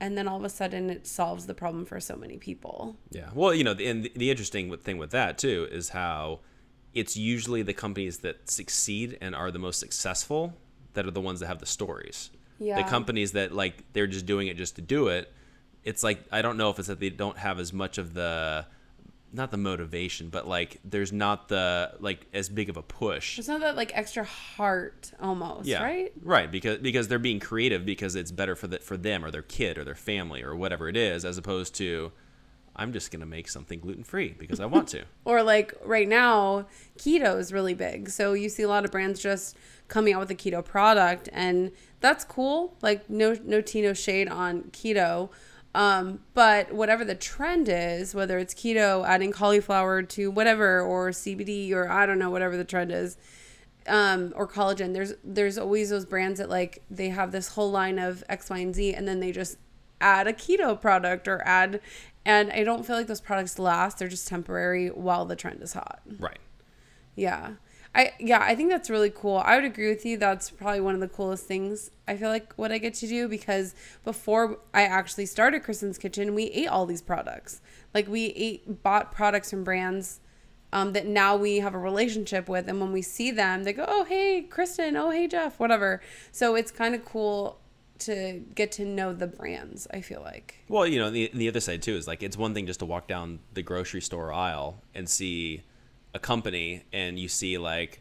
And 0.00 0.18
then 0.18 0.26
all 0.26 0.38
of 0.38 0.44
a 0.44 0.48
sudden 0.48 0.90
it 0.90 1.06
solves 1.06 1.46
the 1.46 1.54
problem 1.54 1.84
for 1.84 2.00
so 2.00 2.16
many 2.16 2.38
people. 2.38 2.96
Yeah. 3.10 3.28
Well, 3.34 3.54
you 3.54 3.64
know, 3.64 3.72
and 3.72 4.04
the, 4.04 4.12
the 4.16 4.30
interesting 4.30 4.74
thing 4.78 4.98
with 4.98 5.10
that 5.10 5.38
too 5.38 5.68
is 5.70 5.90
how 5.90 6.40
it's 6.94 7.16
usually 7.16 7.62
the 7.62 7.74
companies 7.74 8.18
that 8.18 8.50
succeed 8.50 9.18
and 9.20 9.34
are 9.34 9.50
the 9.50 9.58
most 9.58 9.78
successful 9.78 10.54
that 10.94 11.06
are 11.06 11.10
the 11.10 11.20
ones 11.20 11.40
that 11.40 11.46
have 11.46 11.58
the 11.58 11.66
stories. 11.66 12.30
Yeah. 12.58 12.82
The 12.82 12.88
companies 12.88 13.32
that 13.32 13.52
like 13.52 13.84
they're 13.92 14.06
just 14.06 14.26
doing 14.26 14.48
it 14.48 14.56
just 14.56 14.76
to 14.76 14.82
do 14.82 15.08
it. 15.08 15.32
It's 15.84 16.02
like 16.02 16.24
I 16.32 16.42
don't 16.42 16.56
know 16.56 16.70
if 16.70 16.78
it's 16.78 16.88
that 16.88 17.00
they 17.00 17.10
don't 17.10 17.38
have 17.38 17.58
as 17.60 17.72
much 17.72 17.98
of 17.98 18.14
the 18.14 18.66
not 19.32 19.50
the 19.50 19.56
motivation, 19.56 20.28
but 20.28 20.46
like 20.46 20.78
there's 20.84 21.12
not 21.12 21.48
the 21.48 21.92
like 22.00 22.26
as 22.32 22.48
big 22.48 22.68
of 22.70 22.76
a 22.76 22.82
push. 22.82 23.36
There's 23.36 23.48
not 23.48 23.60
that 23.62 23.74
like 23.76 23.90
extra 23.94 24.24
heart 24.24 25.10
almost, 25.20 25.66
Yeah. 25.66 25.82
right? 25.82 26.12
Right, 26.22 26.50
because 26.50 26.78
because 26.78 27.08
they're 27.08 27.18
being 27.18 27.40
creative 27.40 27.84
because 27.84 28.14
it's 28.14 28.30
better 28.30 28.54
for 28.54 28.68
the, 28.68 28.78
for 28.78 28.96
them 28.96 29.24
or 29.24 29.30
their 29.30 29.42
kid 29.42 29.76
or 29.76 29.84
their 29.84 29.96
family 29.96 30.42
or 30.42 30.54
whatever 30.54 30.88
it 30.88 30.96
is 30.96 31.24
as 31.24 31.36
opposed 31.36 31.74
to 31.76 32.12
I'm 32.76 32.92
just 32.92 33.10
going 33.12 33.20
to 33.20 33.26
make 33.26 33.48
something 33.48 33.78
gluten-free 33.78 34.34
because 34.36 34.58
I 34.58 34.66
want 34.66 34.88
to. 34.88 35.04
Or 35.24 35.42
like 35.44 35.74
right 35.84 36.08
now, 36.08 36.66
keto 36.98 37.38
is 37.38 37.52
really 37.52 37.74
big. 37.74 38.08
So 38.10 38.32
you 38.32 38.48
see 38.48 38.62
a 38.64 38.68
lot 38.68 38.84
of 38.84 38.90
brands 38.90 39.20
just 39.20 39.56
coming 39.88 40.12
out 40.12 40.20
with 40.20 40.30
a 40.30 40.34
keto 40.34 40.64
product 40.64 41.28
and 41.32 41.70
that's 42.00 42.24
cool. 42.24 42.76
Like 42.82 43.08
no 43.10 43.36
no 43.44 43.60
tea, 43.60 43.82
no 43.82 43.94
shade 43.94 44.28
on 44.28 44.64
keto. 44.72 45.30
Um, 45.74 46.20
but 46.34 46.72
whatever 46.72 47.04
the 47.04 47.16
trend 47.16 47.68
is, 47.68 48.14
whether 48.14 48.38
it's 48.38 48.54
keto, 48.54 49.04
adding 49.06 49.32
cauliflower 49.32 50.02
to 50.02 50.30
whatever, 50.30 50.80
or 50.80 51.10
CBD, 51.10 51.72
or 51.72 51.90
I 51.90 52.06
don't 52.06 52.18
know, 52.18 52.30
whatever 52.30 52.56
the 52.56 52.64
trend 52.64 52.92
is, 52.92 53.16
um, 53.88 54.32
or 54.36 54.46
collagen, 54.46 54.92
there's 54.92 55.14
there's 55.24 55.58
always 55.58 55.90
those 55.90 56.06
brands 56.06 56.38
that 56.38 56.48
like 56.48 56.82
they 56.90 57.08
have 57.08 57.32
this 57.32 57.48
whole 57.48 57.70
line 57.70 57.98
of 57.98 58.22
X, 58.28 58.50
Y, 58.50 58.58
and 58.58 58.74
Z, 58.74 58.94
and 58.94 59.06
then 59.08 59.18
they 59.18 59.32
just 59.32 59.58
add 60.00 60.28
a 60.28 60.32
keto 60.32 60.80
product 60.80 61.26
or 61.26 61.42
add, 61.44 61.80
and 62.24 62.52
I 62.52 62.62
don't 62.62 62.86
feel 62.86 62.96
like 62.96 63.08
those 63.08 63.20
products 63.20 63.58
last. 63.58 63.98
They're 63.98 64.08
just 64.08 64.28
temporary 64.28 64.88
while 64.88 65.24
the 65.24 65.36
trend 65.36 65.60
is 65.60 65.72
hot. 65.72 66.00
Right. 66.18 66.38
Yeah. 67.16 67.54
I 67.94 68.12
yeah, 68.18 68.40
I 68.42 68.54
think 68.54 68.70
that's 68.70 68.90
really 68.90 69.10
cool. 69.10 69.38
I 69.38 69.54
would 69.54 69.64
agree 69.64 69.88
with 69.88 70.04
you. 70.04 70.16
That's 70.16 70.50
probably 70.50 70.80
one 70.80 70.94
of 70.94 71.00
the 71.00 71.08
coolest 71.08 71.46
things 71.46 71.90
I 72.08 72.16
feel 72.16 72.28
like 72.28 72.52
what 72.54 72.72
I 72.72 72.78
get 72.78 72.94
to 72.94 73.06
do 73.06 73.28
because 73.28 73.74
before 74.02 74.58
I 74.72 74.82
actually 74.82 75.26
started 75.26 75.62
Krysten's 75.62 75.98
Kitchen, 75.98 76.34
we 76.34 76.44
ate 76.44 76.68
all 76.68 76.86
these 76.86 77.02
products. 77.02 77.60
Like 77.92 78.08
we 78.08 78.26
ate 78.26 78.82
bought 78.82 79.12
products 79.12 79.50
from 79.50 79.62
brands 79.62 80.20
um, 80.72 80.92
that 80.92 81.06
now 81.06 81.36
we 81.36 81.58
have 81.60 81.74
a 81.74 81.78
relationship 81.78 82.48
with, 82.48 82.68
and 82.68 82.80
when 82.80 82.90
we 82.90 83.00
see 83.00 83.30
them, 83.30 83.62
they 83.62 83.72
go, 83.72 83.84
"Oh 83.86 84.04
hey, 84.04 84.44
Krysten. 84.48 84.96
Oh 84.96 85.10
hey, 85.10 85.28
Jeff. 85.28 85.60
Whatever." 85.60 86.02
So 86.32 86.56
it's 86.56 86.72
kind 86.72 86.96
of 86.96 87.04
cool 87.04 87.60
to 88.00 88.42
get 88.56 88.72
to 88.72 88.84
know 88.84 89.12
the 89.12 89.28
brands. 89.28 89.86
I 89.92 90.00
feel 90.00 90.20
like. 90.20 90.64
Well, 90.68 90.84
you 90.84 90.98
know, 90.98 91.10
the 91.10 91.30
the 91.32 91.48
other 91.48 91.60
side 91.60 91.80
too 91.80 91.94
is 91.94 92.08
like 92.08 92.24
it's 92.24 92.36
one 92.36 92.54
thing 92.54 92.66
just 92.66 92.80
to 92.80 92.86
walk 92.86 93.06
down 93.06 93.38
the 93.52 93.62
grocery 93.62 94.00
store 94.00 94.32
aisle 94.32 94.82
and 94.96 95.08
see 95.08 95.62
a 96.14 96.18
company 96.18 96.82
and 96.92 97.18
you 97.18 97.28
see 97.28 97.58
like 97.58 98.00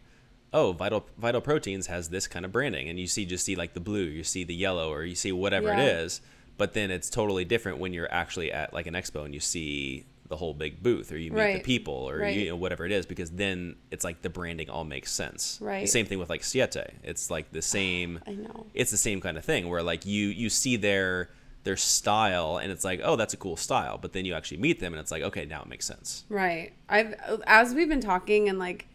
oh 0.54 0.72
vital 0.72 1.06
vital 1.18 1.42
proteins 1.42 1.88
has 1.88 2.10
this 2.10 2.28
kind 2.28 2.46
of 2.46 2.52
branding 2.52 2.88
and 2.88 3.00
you 3.00 3.08
see 3.08 3.26
just 3.26 3.44
see 3.46 3.56
like 3.56 3.74
the 3.74 3.80
blue 3.80 4.04
you 4.04 4.24
see 4.24 4.44
the 4.44 4.54
yellow 4.54 4.92
or 4.92 5.04
you 5.04 5.16
see 5.16 5.32
whatever 5.32 5.72
it 5.74 5.78
Yeah. 5.80 5.98
is 6.02 6.22
but 6.58 6.74
then 6.74 6.92
it's 6.92 7.10
totally 7.10 7.44
different 7.46 7.80
when 7.80 7.92
you're 7.94 8.12
actually 8.14 8.52
at 8.52 8.74
like 8.74 8.86
an 8.86 8.94
expo 8.94 9.26
and 9.26 9.34
you 9.34 9.40
see 9.40 10.06
the 10.30 10.38
whole 10.38 10.54
big 10.54 10.82
booth 10.82 11.12
or 11.12 11.18
you 11.18 11.32
meet 11.32 11.54
the 11.54 11.60
people 11.60 11.94
or 11.96 12.20
Right. 12.20 12.36
you 12.36 12.50
know 12.50 12.56
whatever 12.56 12.86
it 12.86 12.92
is 12.92 13.06
because 13.06 13.32
then 13.32 13.76
it's 13.92 14.04
like 14.04 14.22
the 14.22 14.30
branding 14.30 14.70
all 14.70 14.84
makes 14.84 15.12
sense 15.12 15.58
Right. 15.60 15.82
the 15.82 15.88
same 15.88 16.06
thing 16.06 16.20
with 16.20 16.30
like 16.30 16.44
siete 16.44 16.76
it's 17.04 17.30
like 17.32 17.52
the 17.52 17.62
same 17.62 18.20
I 18.28 18.34
know. 18.36 18.68
it's 18.76 18.92
the 18.92 18.98
same 18.98 19.22
kind 19.22 19.38
of 19.38 19.44
thing 19.46 19.68
where 19.70 19.82
like 19.84 20.06
you 20.06 20.28
you 20.28 20.50
see 20.50 20.76
their 20.76 21.30
their 21.64 21.78
style 21.78 22.58
and 22.58 22.72
it's 22.72 22.84
like 22.84 23.00
oh 23.04 23.16
that's 23.16 23.34
a 23.34 23.38
cool 23.38 23.56
style 23.56 23.98
but 23.98 24.12
then 24.14 24.26
you 24.26 24.34
actually 24.34 24.58
meet 24.58 24.80
them 24.80 24.94
and 24.94 25.00
it's 25.00 25.12
like 25.12 25.24
okay 25.24 25.46
now 25.46 25.62
it 25.62 25.68
makes 25.68 25.86
sense 25.86 26.26
Right. 26.30 26.74
I've 26.90 27.14
as 27.48 27.74
we've 27.74 27.88
been 27.90 28.02
talking 28.02 28.50
and 28.50 28.60
like 28.60 28.88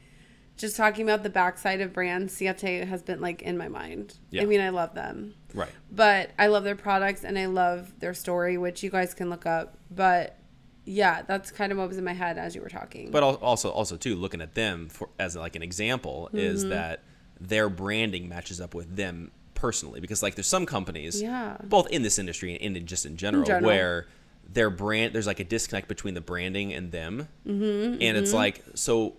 just 0.57 0.77
talking 0.77 1.09
about 1.09 1.23
the 1.23 1.31
backside 1.31 1.81
of 1.81 1.93
brands, 1.93 2.35
Siete 2.35 2.85
has 2.85 3.01
been 3.03 3.21
like 3.21 3.43
in 3.43 3.57
my 3.57 3.69
mind. 3.69 4.19
Yeah. 4.31 4.43
I 4.43 4.45
mean, 4.47 4.61
I 4.61 4.71
love 4.71 4.93
them. 4.93 5.35
right 5.55 5.71
But 5.93 6.31
I 6.37 6.49
love 6.49 6.65
their 6.65 6.75
products 6.75 7.23
and 7.25 7.39
I 7.39 7.47
love 7.47 7.93
their 8.01 8.13
story, 8.13 8.59
which 8.59 8.83
you 8.83 8.91
guys 8.91 9.15
can 9.15 9.31
look 9.31 9.47
up. 9.47 9.79
But 9.89 10.37
yeah, 10.85 11.23
that's 11.23 11.53
kind 11.53 11.71
of 11.71 11.79
what 11.79 11.87
was 11.87 11.97
in 11.97 12.03
my 12.05 12.13
head 12.13 12.39
as 12.39 12.57
you 12.57 12.61
were 12.61 12.69
talking. 12.69 13.13
but 13.13 13.23
also 13.23 13.71
also 13.71 13.97
too 13.97 14.17
looking 14.17 14.41
at 14.41 14.55
them 14.57 14.89
for 14.89 15.09
as 15.19 15.37
like 15.37 15.55
an 15.55 15.63
example 15.63 16.29
is 16.33 16.63
Mm-hmm. 16.63 16.71
that 16.71 17.05
their 17.41 17.69
branding 17.69 18.29
matches 18.29 18.61
up 18.61 18.75
with 18.75 18.97
them 18.97 19.31
personally 19.59 20.01
because 20.01 20.23
like 20.23 20.35
there's 20.37 20.47
some 20.47 20.65
companies 20.67 21.21
Yeah. 21.21 21.57
both 21.65 21.89
in 21.91 22.03
this 22.03 22.19
industry 22.19 22.57
and 22.61 22.77
in 22.77 22.87
just 22.87 23.05
in 23.07 23.17
general, 23.17 23.45
general. 23.45 23.67
where 23.67 24.07
their 24.51 24.71
brand 24.71 25.15
there's 25.15 25.27
like 25.27 25.41
a 25.41 25.45
disconnect 25.45 25.89
between 25.89 26.15
the 26.15 26.21
branding 26.23 26.73
and 26.73 26.91
them 26.93 27.29
mm-hmm, 27.47 28.01
and 28.01 28.17
it's 28.17 28.33
like 28.33 28.63
so 28.75 29.15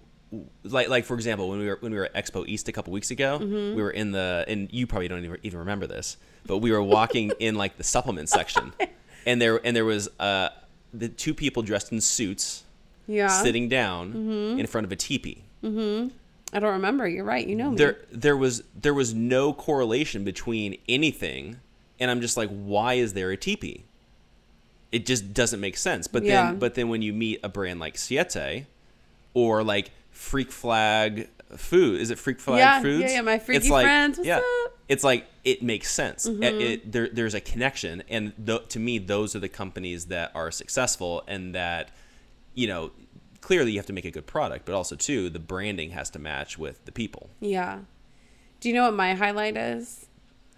like 0.63 0.89
like 0.89 1.05
for 1.05 1.13
example 1.15 1.49
when 1.49 1.59
we 1.59 1.67
were 1.67 1.77
when 1.81 1.91
we 1.91 1.97
were 1.97 2.05
at 2.05 2.13
expo 2.15 2.47
east 2.47 2.67
a 2.67 2.71
couple 2.71 2.91
weeks 2.93 3.11
ago 3.11 3.37
Mm-hmm. 3.39 3.75
we 3.75 3.81
were 3.83 3.91
in 3.91 4.11
the 4.11 4.45
and 4.47 4.69
you 4.71 4.87
probably 4.87 5.07
don't 5.07 5.23
even, 5.25 5.37
even 5.43 5.59
remember 5.59 5.85
this 5.87 6.17
but 6.47 6.59
we 6.59 6.71
were 6.71 6.81
walking 6.83 7.31
in 7.39 7.55
like 7.55 7.77
the 7.77 7.83
supplement 7.83 8.29
section 8.29 8.73
and 9.25 9.41
there 9.41 9.59
and 9.65 9.75
there 9.75 9.85
was 9.85 10.07
uh 10.19 10.49
the 10.93 11.09
two 11.09 11.33
people 11.35 11.61
dressed 11.63 11.91
in 11.91 11.99
suits 12.01 12.63
Yeah. 13.07 13.27
sitting 13.27 13.69
down 13.69 14.13
Mm-hmm. 14.13 14.59
in 14.59 14.65
front 14.67 14.85
of 14.85 14.91
a 14.91 14.95
teepee 14.95 15.43
I 16.53 16.59
don't 16.59 16.73
remember. 16.73 17.07
You're 17.07 17.23
right. 17.25 17.45
You 17.45 17.55
know 17.55 17.71
me. 17.71 17.77
there 17.77 17.97
there 18.11 18.37
was 18.37 18.63
there 18.79 18.93
was 18.93 19.13
no 19.13 19.53
correlation 19.53 20.23
between 20.23 20.77
anything 20.87 21.57
and 21.99 22.09
i'm 22.09 22.21
just 22.21 22.37
like 22.37 22.49
why 22.49 22.93
is 22.93 23.11
there 23.13 23.29
a 23.31 23.37
teepee 23.37 23.83
it 24.91 25.05
just 25.05 25.33
doesn't 25.33 25.59
make 25.59 25.77
sense 25.77 26.07
but 26.07 26.23
Yeah. 26.23 26.47
then 26.51 26.59
but 26.59 26.75
then 26.75 26.89
when 26.89 27.01
you 27.01 27.13
meet 27.13 27.39
a 27.43 27.49
brand 27.49 27.79
like 27.79 27.97
siete 27.97 28.65
or 29.33 29.63
like 29.63 29.91
freak 30.11 30.51
flag 30.51 31.29
food 31.55 31.99
is 31.99 32.09
it 32.09 32.17
freak 32.17 32.39
flag 32.39 32.59
Yeah, 32.59 32.81
foods 32.81 33.01
yeah, 33.03 33.17
yeah, 33.17 33.21
my 33.21 33.37
freaky 33.39 33.57
it's 33.57 33.69
like, 33.69 33.85
friends, 33.85 34.17
what's 34.17 34.27
yeah 34.27 34.37
up? 34.37 34.43
Mm-hmm. 34.43 34.73
it's 34.87 35.03
like 35.03 35.25
it 35.43 35.61
makes 35.61 35.91
sense 35.91 36.25
It- 36.25 36.43
it, 36.43 36.91
there, 36.91 37.09
there's 37.09 37.33
a 37.33 37.41
connection 37.41 38.01
and 38.09 38.33
th- 38.45 38.67
to 38.69 38.79
me 38.79 38.97
those 38.97 39.35
are 39.35 39.39
the 39.39 39.49
companies 39.49 40.05
that 40.05 40.31
are 40.35 40.51
successful 40.51 41.23
and 41.27 41.53
that 41.53 41.89
you 42.55 42.67
know 42.67 42.91
clearly 43.41 43.71
you 43.71 43.77
have 43.79 43.85
to 43.85 43.93
make 43.93 44.05
a 44.05 44.11
good 44.11 44.27
product 44.27 44.65
but 44.65 44.73
also 44.75 44.95
too 44.95 45.29
the 45.29 45.39
branding 45.39 45.91
has 45.91 46.09
to 46.09 46.19
match 46.19 46.57
with 46.57 46.83
the 46.85 46.91
people 46.91 47.29
yeah. 47.39 47.79
Do 48.59 48.67
you 48.69 48.75
know 48.75 48.83
what 48.83 48.93
my 48.93 49.13
highlight 49.15 49.55
is? 49.57 50.07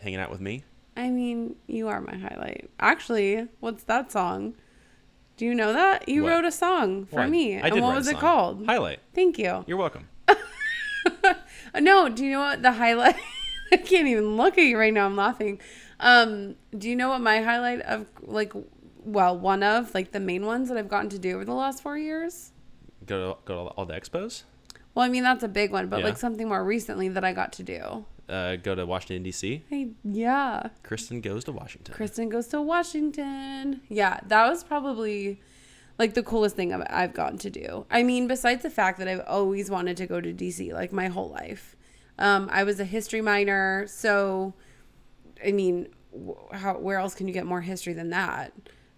hanging 0.01 0.19
out 0.19 0.31
with 0.31 0.41
me 0.41 0.63
I 0.97 1.09
mean, 1.09 1.55
you 1.67 1.87
are 1.87 2.01
my 2.01 2.17
highlight. 2.17 2.69
Actually, 2.79 3.47
what's 3.61 3.83
that 3.85 4.11
song? 4.11 4.55
Do 5.37 5.45
you 5.45 5.55
know 5.55 5.71
that? 5.71 6.09
You 6.09 6.23
What? 6.23 6.29
wrote 6.31 6.45
a 6.45 6.51
song 6.51 7.05
for 7.05 7.21
Why? 7.21 7.27
me. 7.27 7.55
I 7.55 7.67
and 7.67 7.73
did 7.73 7.81
what 7.81 7.89
write 7.89 7.93
a 7.93 7.97
was 7.99 8.07
it 8.09 8.17
called? 8.19 8.65
Highlight. 8.65 8.99
Thank 9.15 9.37
you. 9.39 9.63
You're 9.67 9.77
welcome. 9.77 10.09
No, 11.79 12.09
do 12.09 12.25
you 12.25 12.31
know 12.31 12.41
what 12.41 12.61
the 12.61 12.73
highlight? 12.73 13.15
I 13.71 13.77
can't 13.77 14.07
even 14.07 14.35
look 14.35 14.57
at 14.57 14.65
you 14.65 14.77
right 14.77 14.93
now. 14.93 15.05
I'm 15.05 15.15
laughing. 15.15 15.61
Um, 16.01 16.55
do 16.77 16.89
you 16.89 16.95
know 16.95 17.09
what 17.09 17.21
my 17.21 17.41
highlight 17.41 17.81
of 17.81 18.07
like, 18.21 18.51
well, 19.03 19.37
one 19.37 19.63
of 19.63 19.93
like 19.95 20.11
the 20.11 20.19
main 20.19 20.45
ones 20.45 20.67
that 20.69 20.77
I've 20.77 20.89
gotten 20.89 21.09
to 21.11 21.19
do 21.19 21.35
over 21.35 21.45
the 21.45 21.53
last 21.53 21.81
four 21.81 21.97
years? 21.97 22.51
Go 23.05 23.33
to 23.33 23.39
go 23.45 23.65
to 23.65 23.69
all 23.71 23.85
the 23.85 23.93
expos. 23.93 24.43
Well, 24.93 25.05
I 25.05 25.09
mean 25.09 25.23
that's 25.23 25.43
a 25.43 25.47
big 25.47 25.71
one, 25.71 25.87
but 25.87 25.99
Yeah. 25.99 26.05
like 26.05 26.17
something 26.17 26.47
more 26.47 26.63
recently 26.63 27.07
that 27.09 27.23
I 27.23 27.33
got 27.33 27.53
to 27.53 27.63
do. 27.63 28.05
Uh, 28.29 28.55
go 28.55 28.75
to 28.75 28.85
Washington 28.85 29.23
D.C. 29.23 29.63
Hey, 29.69 29.89
yeah. 30.03 30.69
Krysten 30.83 31.21
goes 31.21 31.43
to 31.45 31.51
Washington. 31.51 31.93
Krysten 31.95 32.29
goes 32.29 32.47
to 32.47 32.61
Washington. 32.61 33.81
Yeah, 33.89 34.19
that 34.27 34.47
was 34.49 34.63
probably 34.63 35.41
like 35.99 36.13
the 36.13 36.23
coolest 36.23 36.55
thing 36.55 36.73
I've, 36.73 37.13
gotten 37.13 37.37
to 37.39 37.49
do. 37.49 37.85
I 37.91 38.03
mean, 38.03 38.27
besides 38.27 38.63
the 38.63 38.69
fact 38.69 38.99
that 38.99 39.07
I've 39.07 39.23
always 39.27 39.69
wanted 39.69 39.97
to 39.97 40.07
go 40.07 40.21
to 40.21 40.33
DC 40.33 40.71
like 40.73 40.91
my 40.93 41.07
whole 41.07 41.29
life. 41.29 41.75
Um, 42.17 42.49
I 42.51 42.63
was 42.63 42.79
a 42.79 42.85
history 42.85 43.21
minor, 43.21 43.85
so 43.87 44.53
I 45.45 45.51
mean, 45.51 45.89
how 46.53 46.77
where 46.77 46.99
else 46.99 47.13
can 47.15 47.27
you 47.27 47.33
get 47.33 47.45
more 47.45 47.61
history 47.61 47.93
than 47.93 48.09
that? 48.11 48.53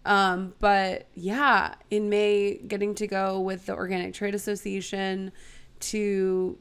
Um, 0.06 0.54
but 0.60 1.08
yeah, 1.14 1.76
in 1.90 2.10
May, 2.10 2.58
getting 2.58 2.94
to 2.96 3.08
go 3.08 3.40
with 3.40 3.66
the 3.66 3.74
Organic 3.74 4.14
Trade 4.14 4.36
Association 4.36 5.32
to, 5.80 6.58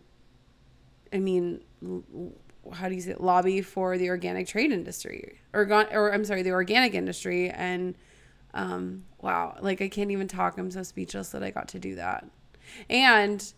I 1.13 1.19
mean, 1.19 1.63
how 2.73 2.89
do 2.89 2.95
you 2.95 3.01
say 3.01 3.11
it? 3.13 3.21
lobby 3.21 3.61
for 3.61 3.99
the 3.99 4.09
organic 4.09 4.47
trade 4.47 4.71
industry 4.71 5.41
or 5.53 5.63
or 5.93 6.15
I'm 6.15 6.25
sorry, 6.25 6.43
the 6.43 6.53
organic 6.53 6.95
industry 6.95 7.51
and 7.51 7.97
um 8.55 9.05
wow, 9.21 9.57
like 9.61 9.83
I 9.83 9.89
can't 9.89 10.11
even 10.11 10.29
talk. 10.29 10.59
I'm 10.59 10.71
so 10.71 10.83
speechless 10.83 11.31
that 11.31 11.43
I 11.43 11.51
got 11.51 11.69
to 11.69 11.79
do 11.79 11.97
that. 11.97 12.25
And 12.89 13.53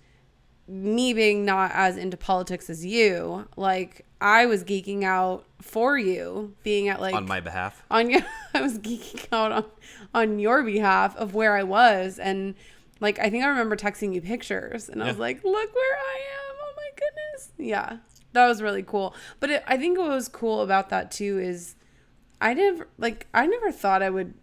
me 0.67 1.13
being 1.13 1.45
not 1.45 1.71
as 1.75 1.97
into 1.97 2.17
politics 2.17 2.71
as 2.71 2.85
you, 2.85 3.47
like 3.57 4.07
I 4.21 4.47
was 4.47 4.65
geeking 4.65 5.05
out 5.05 5.45
for 5.61 5.99
you 5.99 6.55
being 6.63 6.89
at 6.89 7.01
like 7.01 7.15
on 7.15 7.27
my 7.27 7.41
behalf. 7.41 7.83
on 7.91 8.11
your 8.11 8.23
I 8.55 8.61
was 8.61 8.79
geeking 8.79 9.27
out 9.33 9.53
on 9.53 9.65
on 10.15 10.39
your 10.39 10.63
behalf 10.63 11.17
of 11.17 11.35
where 11.35 11.57
I 11.57 11.63
was 11.63 12.19
and 12.19 12.55
like 13.01 13.19
I 13.19 13.29
think 13.29 13.45
I 13.45 13.49
remember 13.49 13.77
texting 13.77 14.15
you 14.15 14.21
pictures 14.23 14.89
and 14.89 15.03
I 15.03 15.07
was 15.09 15.19
like, 15.19 15.45
"Look 15.45 15.75
where 15.75 15.97
I 15.97 16.17
am. 16.17 16.57
Oh 16.63 16.73
my 16.77 16.91
goodness." 16.97 17.51
Yeah. 17.59 17.99
That 18.33 18.47
was 18.49 18.63
really 18.63 18.83
cool. 18.83 19.15
But 19.41 19.51
it, 19.51 19.65
I 19.67 19.77
think 19.77 19.97
what 19.99 20.09
was 20.09 20.29
cool 20.29 20.63
about 20.63 20.89
that 20.91 21.11
too 21.11 21.39
is 21.39 21.77
I 22.41 22.55
never 22.55 22.89
like 22.99 23.27
I 23.35 23.47
never 23.47 23.71
thought 23.71 24.03
I 24.03 24.11
would 24.11 24.35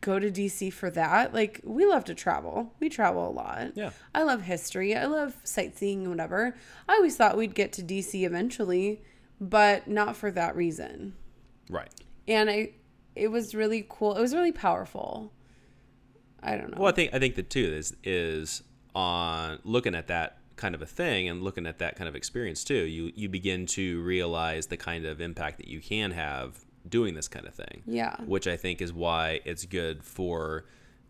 go 0.00 0.18
to 0.18 0.30
DC 0.30 0.72
for 0.72 0.90
that. 0.90 1.34
Like 1.34 1.60
we 1.64 1.84
love 1.86 2.04
to 2.04 2.14
travel. 2.14 2.72
We 2.80 2.88
travel 2.88 3.28
a 3.28 3.32
lot. 3.32 3.72
Yeah. 3.76 3.90
I 4.14 4.22
love 4.22 4.42
history. 4.42 4.94
I 4.94 5.06
love 5.06 5.36
sightseeing 5.44 6.00
and 6.02 6.10
whatever. 6.10 6.56
I 6.88 6.94
always 6.94 7.16
thought 7.16 7.36
we'd 7.36 7.54
get 7.54 7.72
to 7.74 7.82
DC 7.82 8.24
eventually, 8.24 9.02
but 9.40 9.88
not 9.88 10.16
for 10.16 10.30
that 10.30 10.56
reason 10.56 11.14
Right. 11.68 11.90
and 12.28 12.48
I 12.50 12.72
it 13.14 13.28
was 13.28 13.54
really 13.54 13.86
cool. 13.88 14.16
It 14.16 14.20
was 14.20 14.34
really 14.34 14.52
powerful. 14.52 15.32
I 16.42 16.56
don't 16.56 16.70
know. 16.72 16.78
Well, 16.80 16.88
I 16.92 16.94
think 16.94 17.14
I 17.14 17.18
think 17.18 17.36
that 17.36 17.48
too 17.50 17.64
is 17.74 17.96
is 18.04 18.62
on 18.94 19.58
looking 19.64 19.94
at 19.94 20.08
that 20.08 20.38
kind 20.56 20.74
of 20.74 20.82
a 20.82 20.86
thing 20.86 21.28
and 21.28 21.42
looking 21.42 21.66
at 21.66 21.78
that 21.78 21.96
kind 21.96 22.08
of 22.08 22.14
experience 22.14 22.64
too. 22.64 22.74
You 22.84 23.12
you 23.14 23.28
begin 23.28 23.66
to 23.66 24.00
realize 24.02 24.66
the 24.66 24.76
kind 24.76 25.04
of 25.06 25.20
impact 25.20 25.58
that 25.58 25.68
you 25.68 25.80
can 25.80 26.10
have 26.12 26.64
doing 26.88 27.14
this 27.14 27.28
kind 27.28 27.46
of 27.46 27.54
thing. 27.54 27.82
Yeah. 27.86 28.16
Which 28.24 28.46
I 28.46 28.56
think 28.56 28.80
is 28.82 28.92
why 28.92 29.40
it's 29.44 29.64
good 29.64 30.04
for 30.04 30.64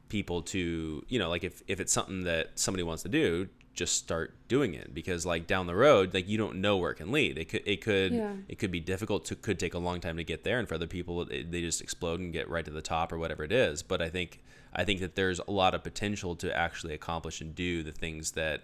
people 0.08 0.42
to 0.42 1.02
you 1.08 1.18
know 1.18 1.28
like 1.30 1.42
if 1.44 1.62
if 1.66 1.80
it's 1.80 1.92
something 1.92 2.24
that 2.24 2.50
somebody 2.58 2.82
wants 2.82 3.02
to 3.02 3.08
do 3.08 3.48
just 3.72 3.94
start 3.96 4.34
doing 4.46 4.74
it 4.74 4.94
because 4.94 5.24
like 5.26 5.46
down 5.48 5.66
the 5.66 5.74
road 5.74 6.12
like 6.14 6.28
you 6.28 6.36
don't 6.38 6.56
know 6.60 6.76
where 6.76 6.90
it 6.92 6.94
can 6.96 7.10
lead 7.10 7.36
it 7.38 7.46
could 7.48 7.62
it 7.66 7.80
could 7.80 8.12
Yeah. 8.12 8.34
it 8.46 8.58
could 8.58 8.70
be 8.70 8.78
difficult 8.80 9.24
to 9.24 9.34
could 9.34 9.58
take 9.58 9.74
a 9.74 9.78
long 9.78 10.00
time 10.00 10.16
to 10.18 10.22
get 10.22 10.44
there 10.44 10.58
and 10.60 10.68
for 10.68 10.74
other 10.76 10.86
people 10.86 11.22
it, 11.22 11.50
they 11.50 11.62
just 11.62 11.80
explode 11.80 12.20
and 12.20 12.32
get 12.32 12.48
right 12.48 12.64
to 12.64 12.70
the 12.70 12.82
top 12.82 13.12
or 13.12 13.18
whatever 13.18 13.42
it 13.42 13.50
is 13.50 13.82
but 13.82 14.00
i 14.02 14.08
think 14.10 14.44
i 14.74 14.84
think 14.84 15.00
that 15.00 15.16
there's 15.16 15.40
a 15.40 15.50
lot 15.50 15.74
of 15.74 15.82
potential 15.82 16.36
to 16.36 16.54
actually 16.56 16.94
accomplish 16.94 17.40
and 17.40 17.54
do 17.56 17.82
the 17.82 17.90
things 17.92 18.32
that 18.32 18.62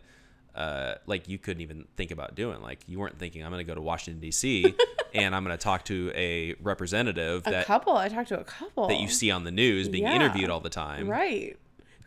uh, 0.55 0.95
like 1.07 1.29
you 1.29 1.39
couldn't 1.39 1.61
even 1.63 1.87
think 1.97 2.11
about 2.11 2.35
doing 2.35 2.61
like 2.61 2.81
you 2.87 2.99
weren't 2.99 3.19
thinking 3.19 3.45
i'm 3.45 3.51
going 3.51 3.65
to 3.65 3.69
go 3.71 3.75
to 3.75 3.81
washington 3.81 4.21
d.c 4.21 4.75
and 5.15 5.35
i'm 5.35 5.45
going 5.45 5.57
to 5.57 5.63
talk 5.63 5.85
to 5.85 6.11
a 6.15 6.55
representative 6.61 7.47
a 7.47 7.51
that 7.51 7.67
couple. 7.67 7.97
I 7.97 8.09
talked 8.09 8.29
to 8.29 8.41
a 8.41 8.45
couple 8.45 8.89
that 8.89 8.99
you 9.01 9.09
see 9.09 9.31
on 9.31 9.45
the 9.45 9.51
news 9.51 9.89
being 9.89 10.05
Yeah. 10.05 10.15
interviewed 10.15 10.51
all 10.51 10.61
the 10.61 10.71
time 10.71 11.09
Right. 11.09 11.57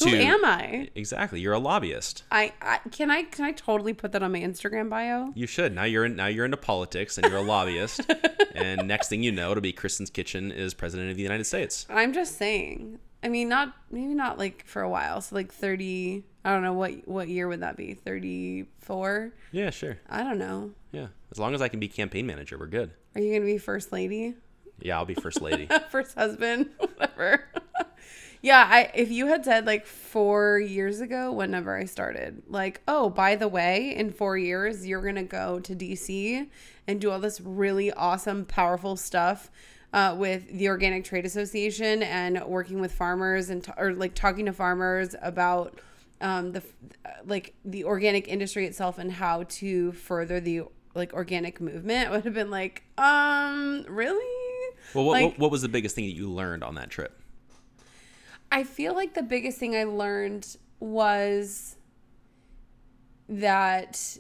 Who 0.02 0.10
am 0.10 0.44
I? 0.44 0.90
exactly 0.96 1.40
you're 1.40 1.54
a 1.54 1.60
lobbyist 1.60 2.24
I, 2.32 2.52
I 2.62 2.80
can 2.92 3.10
I 3.12 3.24
can 3.24 3.46
I 3.46 3.52
totally 3.54 3.94
put 3.94 4.12
that 4.12 4.24
on 4.24 4.32
my 4.32 4.40
Instagram 4.40 4.90
bio? 4.90 5.32
You 5.36 5.48
should. 5.48 5.74
Now 5.74 5.84
you're 5.84 6.04
in, 6.06 6.16
now 6.16 6.26
you're 6.28 6.46
into 6.46 6.58
politics 6.58 7.18
and 7.18 7.28
you're 7.30 7.40
a 7.40 7.44
lobbyist. 7.44 8.02
and 8.56 8.88
next 8.88 9.08
thing 9.10 9.24
you 9.24 9.32
know, 9.32 9.52
it'll 9.52 9.62
be 9.62 9.72
Krysten's 9.72 10.10
Kitchen 10.10 10.52
is 10.52 10.74
president 10.74 11.12
of 11.12 11.16
the 11.18 11.24
United 11.24 11.46
States. 11.46 11.86
I'm 11.90 12.12
just 12.12 12.38
saying. 12.38 13.00
I 13.24 13.30
mean, 13.30 13.48
not 13.48 13.74
maybe 13.90 14.14
not 14.14 14.38
like 14.38 14.66
for 14.66 14.82
a 14.82 14.90
while. 14.90 15.22
So 15.22 15.36
like 15.36 15.52
30. 15.54 16.24
I 16.46 16.52
don't 16.52 16.62
know 16.62 16.74
what 16.74 17.08
what 17.08 17.30
year 17.30 17.48
would 17.48 17.62
that 17.62 17.78
be? 17.78 17.94
34. 17.94 19.32
Yeah, 19.52 19.70
sure. 19.70 19.98
I 20.10 20.24
don't 20.24 20.38
know. 20.38 20.72
Yeah, 20.92 21.08
as 21.32 21.40
long 21.40 21.56
as 21.56 21.62
I 21.62 21.70
can 21.70 21.80
be 21.80 21.88
campaign 21.88 22.28
manager, 22.28 22.58
we're 22.58 22.68
good. 22.68 22.92
Are 23.16 23.22
you 23.22 23.34
gonna 23.34 23.46
be 23.46 23.58
first 23.58 23.92
lady? 23.92 24.36
Yeah, 24.80 24.98
I'll 24.98 25.06
be 25.06 25.14
first 25.14 25.42
lady. 25.42 25.70
first 25.90 26.16
husband, 26.16 26.70
whatever. 26.78 27.46
yeah, 28.42 28.68
I 28.70 28.92
if 28.94 29.10
you 29.10 29.28
had 29.28 29.46
said 29.46 29.66
like 29.66 29.86
four 29.86 30.60
years 30.60 31.00
ago, 31.00 31.32
whenever 31.32 31.78
I 31.78 31.86
started, 31.86 32.44
like, 32.50 32.82
oh, 32.90 33.10
by 33.10 33.36
the 33.38 33.48
way, 33.48 33.96
in 33.96 34.12
four 34.12 34.38
years 34.38 34.86
you're 34.86 35.02
gonna 35.02 35.24
go 35.24 35.62
to 35.62 35.74
DC 35.74 36.50
and 36.88 37.00
do 37.00 37.10
all 37.12 37.20
this 37.20 37.40
really 37.40 37.92
awesome, 37.94 38.44
powerful 38.44 38.98
stuff. 38.98 39.50
Uh, 39.94 40.16
with 40.18 40.50
the 40.58 40.68
Organic 40.70 41.04
Trade 41.04 41.24
Association 41.24 42.02
and 42.02 42.44
working 42.46 42.82
with 42.82 42.92
farmers 42.92 43.52
and 43.52 43.64
t- 43.64 43.72
or 43.78 43.94
like 43.94 44.16
talking 44.16 44.48
to 44.48 44.52
farmers 44.52 45.14
about 45.22 45.80
um, 46.20 46.52
the 46.52 46.64
like 47.26 47.54
the 47.64 47.84
organic 47.86 48.28
industry 48.28 48.66
itself 48.66 48.98
and 48.98 49.12
how 49.12 49.44
to 49.44 49.92
further 49.92 50.40
the 50.40 50.64
like 50.96 51.14
organic 51.14 51.62
movement 51.62 52.10
would 52.12 52.26
have 52.26 52.34
been 52.34 52.50
like 52.50 52.82
um 52.98 53.86
really 53.88 54.26
Well, 54.96 55.06
what, 55.06 55.14
Like- 55.14 55.26
what, 55.34 55.40
what 55.40 55.52
was 55.52 55.62
the 55.62 55.70
biggest 55.70 55.94
thing 55.96 56.06
that 56.06 56.16
you 56.16 56.28
learned 56.28 56.64
on 56.64 56.74
that 56.76 56.90
trip? 56.90 57.20
I 58.52 58.64
feel 58.64 58.96
like 58.96 59.14
the 59.14 59.22
biggest 59.24 59.60
thing 59.60 59.76
I 59.76 59.84
learned 59.84 60.58
was 60.80 61.76
that 63.30 64.18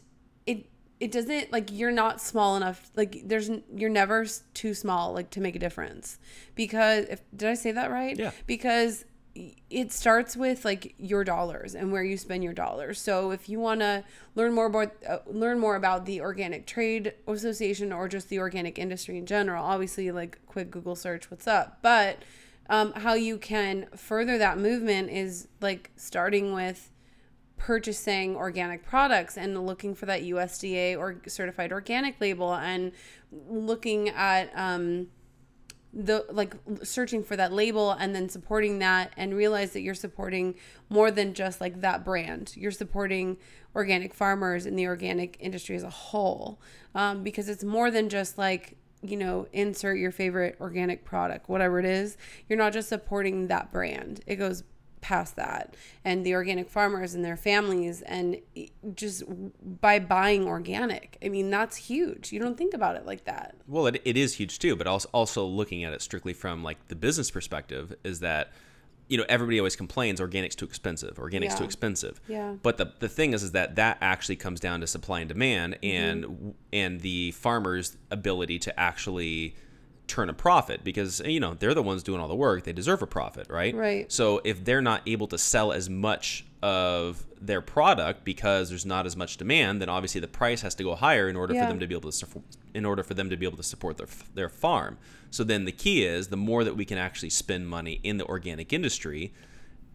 it 0.99 1.11
doesn't 1.11 1.51
like 1.51 1.69
you're 1.71 1.91
not 1.91 2.21
small 2.21 2.55
enough 2.55 2.89
like 2.95 3.23
there's 3.25 3.49
you're 3.75 3.89
never 3.89 4.25
too 4.53 4.73
small 4.73 5.13
like 5.13 5.29
to 5.29 5.41
make 5.41 5.55
a 5.55 5.59
difference 5.59 6.19
because 6.55 7.05
if 7.09 7.21
did 7.35 7.49
I 7.49 7.55
say 7.55 7.71
that 7.71 7.91
right? 7.91 8.17
Yeah. 8.17 8.31
Because 8.47 9.05
it 9.69 9.91
starts 9.91 10.37
with 10.37 10.63
like 10.63 10.93
your 10.99 11.23
dollars 11.23 11.73
and 11.73 11.91
where 11.91 12.03
you 12.03 12.17
spend 12.17 12.43
your 12.43 12.53
dollars. 12.53 12.99
So 12.99 13.31
if 13.31 13.49
you 13.49 13.59
want 13.59 13.79
to 13.79 14.03
learn 14.35 14.53
more 14.53 14.67
about 14.67 14.93
uh, 15.07 15.19
learn 15.25 15.59
more 15.59 15.75
about 15.75 16.05
the 16.05 16.21
Organic 16.21 16.67
Trade 16.67 17.13
Association 17.27 17.91
or 17.91 18.07
just 18.07 18.29
the 18.29 18.39
organic 18.39 18.77
industry 18.77 19.17
in 19.17 19.25
general, 19.25 19.65
obviously 19.65 20.11
like 20.11 20.39
quick 20.45 20.69
Google 20.69 20.95
search 20.95 21.31
what's 21.31 21.47
up, 21.47 21.79
but 21.81 22.19
um, 22.69 22.93
how 22.93 23.13
you 23.13 23.37
can 23.37 23.87
further 23.95 24.37
that 24.37 24.57
movement 24.57 25.09
is 25.09 25.47
like 25.59 25.91
starting 25.95 26.53
with 26.53 26.91
purchasing 27.57 28.35
organic 28.35 28.85
products 28.85 29.37
and 29.37 29.65
looking 29.65 29.95
for 29.95 30.05
that 30.05 30.21
USDA 30.23 30.97
or 30.97 31.21
certified 31.27 31.71
organic 31.71 32.19
label 32.19 32.53
and 32.53 32.91
looking 33.31 34.09
at 34.09 34.51
um, 34.55 35.07
the 35.93 36.25
like 36.31 36.55
searching 36.81 37.23
for 37.23 37.35
that 37.35 37.53
label 37.53 37.91
and 37.91 38.15
then 38.15 38.27
supporting 38.27 38.79
that 38.79 39.13
and 39.15 39.35
realize 39.35 39.71
that 39.73 39.81
you're 39.81 39.93
supporting 39.93 40.55
more 40.89 41.11
than 41.11 41.33
just 41.33 41.61
like 41.61 41.81
that 41.81 42.03
brand. 42.03 42.53
You're 42.55 42.71
supporting 42.71 43.37
organic 43.75 44.13
farmers 44.13 44.65
and 44.65 44.77
the 44.77 44.87
organic 44.87 45.37
industry 45.39 45.75
as 45.75 45.83
a 45.83 45.89
whole 45.89 46.59
um, 46.95 47.23
because 47.23 47.47
it's 47.47 47.63
more 47.63 47.91
than 47.91 48.09
just 48.09 48.37
like 48.37 48.77
you 49.03 49.17
know 49.17 49.47
insert 49.53 49.97
your 49.97 50.11
favorite 50.11 50.55
organic 50.59 51.05
product 51.05 51.47
whatever 51.47 51.79
it 51.79 51.85
is. 51.85 52.17
You're 52.49 52.57
not 52.57 52.73
just 52.73 52.89
supporting 52.89 53.47
that 53.47 53.71
brand. 53.71 54.21
It 54.25 54.37
goes 54.37 54.63
past 55.03 55.35
that 55.35 55.75
and 56.05 56.25
the 56.25 56.33
organic 56.33 56.69
farmers 56.69 57.13
and 57.13 57.23
their 57.23 57.35
families 57.37 58.01
and 58.03 58.37
just 58.95 59.21
by 59.81 59.99
buying 59.99 60.47
organic 60.47 61.17
i 61.23 61.27
mean 61.29 61.49
that's 61.49 61.75
huge 61.75 62.31
you 62.31 62.39
don't 62.39 62.57
think 62.57 62.73
about 62.73 62.95
it 62.95 63.05
like 63.05 63.25
that 63.25 63.55
well 63.67 63.85
it, 63.85 64.01
it 64.05 64.15
is 64.17 64.35
huge 64.35 64.57
too 64.59 64.75
but 64.75 64.87
also 64.87 65.07
also 65.13 65.45
looking 65.45 65.83
at 65.83 65.91
it 65.93 66.01
strictly 66.01 66.33
from 66.33 66.63
like 66.63 66.77
the 66.87 66.95
business 66.95 67.29
perspective 67.29 67.93
is 68.03 68.21
that 68.21 68.51
you 69.09 69.17
know 69.17 69.25
everybody 69.27 69.59
always 69.59 69.75
complains 69.75 70.21
organic's 70.21 70.55
too 70.55 70.65
expensive 70.65 71.19
organic's 71.19 71.53
Yeah. 71.53 71.57
too 71.59 71.63
expensive 71.65 72.21
Yeah. 72.27 72.53
but 72.63 72.77
the, 72.77 72.93
the 72.99 73.09
thing 73.09 73.33
is 73.33 73.43
is 73.43 73.51
that 73.51 73.75
that 73.75 73.97
actually 74.01 74.37
comes 74.37 74.61
down 74.61 74.79
to 74.79 74.87
supply 74.87 75.19
and 75.19 75.27
demand 75.27 75.77
and 75.83 76.23
Mm-hmm. 76.23 76.49
and 76.71 77.01
the 77.01 77.31
farmers 77.31 77.97
ability 78.09 78.57
to 78.59 78.79
actually 78.79 79.55
turn 80.13 80.29
a 80.29 80.33
profit 80.33 80.83
because 80.83 81.21
you 81.25 81.39
know 81.39 81.55
they're 81.55 81.73
the 81.73 81.81
ones 81.81 82.03
doing 82.03 82.21
all 82.21 82.27
the 82.27 82.35
work 82.35 82.63
they 82.65 82.71
deserve 82.71 83.01
a 83.01 83.07
profit 83.07 83.47
right 83.49 83.73
Right. 83.73 84.11
so 84.11 84.41
if 84.43 84.63
they're 84.63 84.81
not 84.91 85.01
able 85.07 85.25
to 85.29 85.39
sell 85.39 85.71
as 85.71 85.89
much 85.89 86.45
of 86.61 87.25
their 87.41 87.61
product 87.61 88.23
because 88.23 88.69
there's 88.69 88.85
not 88.85 89.07
as 89.07 89.15
much 89.17 89.37
demand 89.37 89.81
then 89.81 89.89
obviously 89.89 90.21
the 90.21 90.27
price 90.27 90.61
has 90.61 90.75
to 90.75 90.83
go 90.83 90.93
higher 90.93 91.27
in 91.29 91.35
order 91.35 91.55
Yeah. 91.55 91.63
for 91.65 91.69
them 91.71 91.79
to 91.79 91.87
be 91.87 91.95
able 91.95 92.11
to 92.11 92.15
support 92.15 92.45
in 92.75 92.85
order 92.85 93.01
for 93.01 93.15
them 93.15 93.31
to 93.31 93.37
be 93.37 93.45
able 93.47 93.57
to 93.57 93.63
support 93.63 93.97
their 93.97 94.07
their 94.35 94.49
farm 94.49 94.99
so 95.31 95.43
then 95.43 95.65
the 95.65 95.71
key 95.71 96.05
is 96.05 96.27
the 96.27 96.37
more 96.37 96.63
that 96.63 96.75
we 96.77 96.85
can 96.85 96.99
actually 96.99 97.31
spend 97.31 97.67
money 97.67 97.99
in 98.03 98.17
the 98.17 98.25
organic 98.27 98.71
industry 98.71 99.33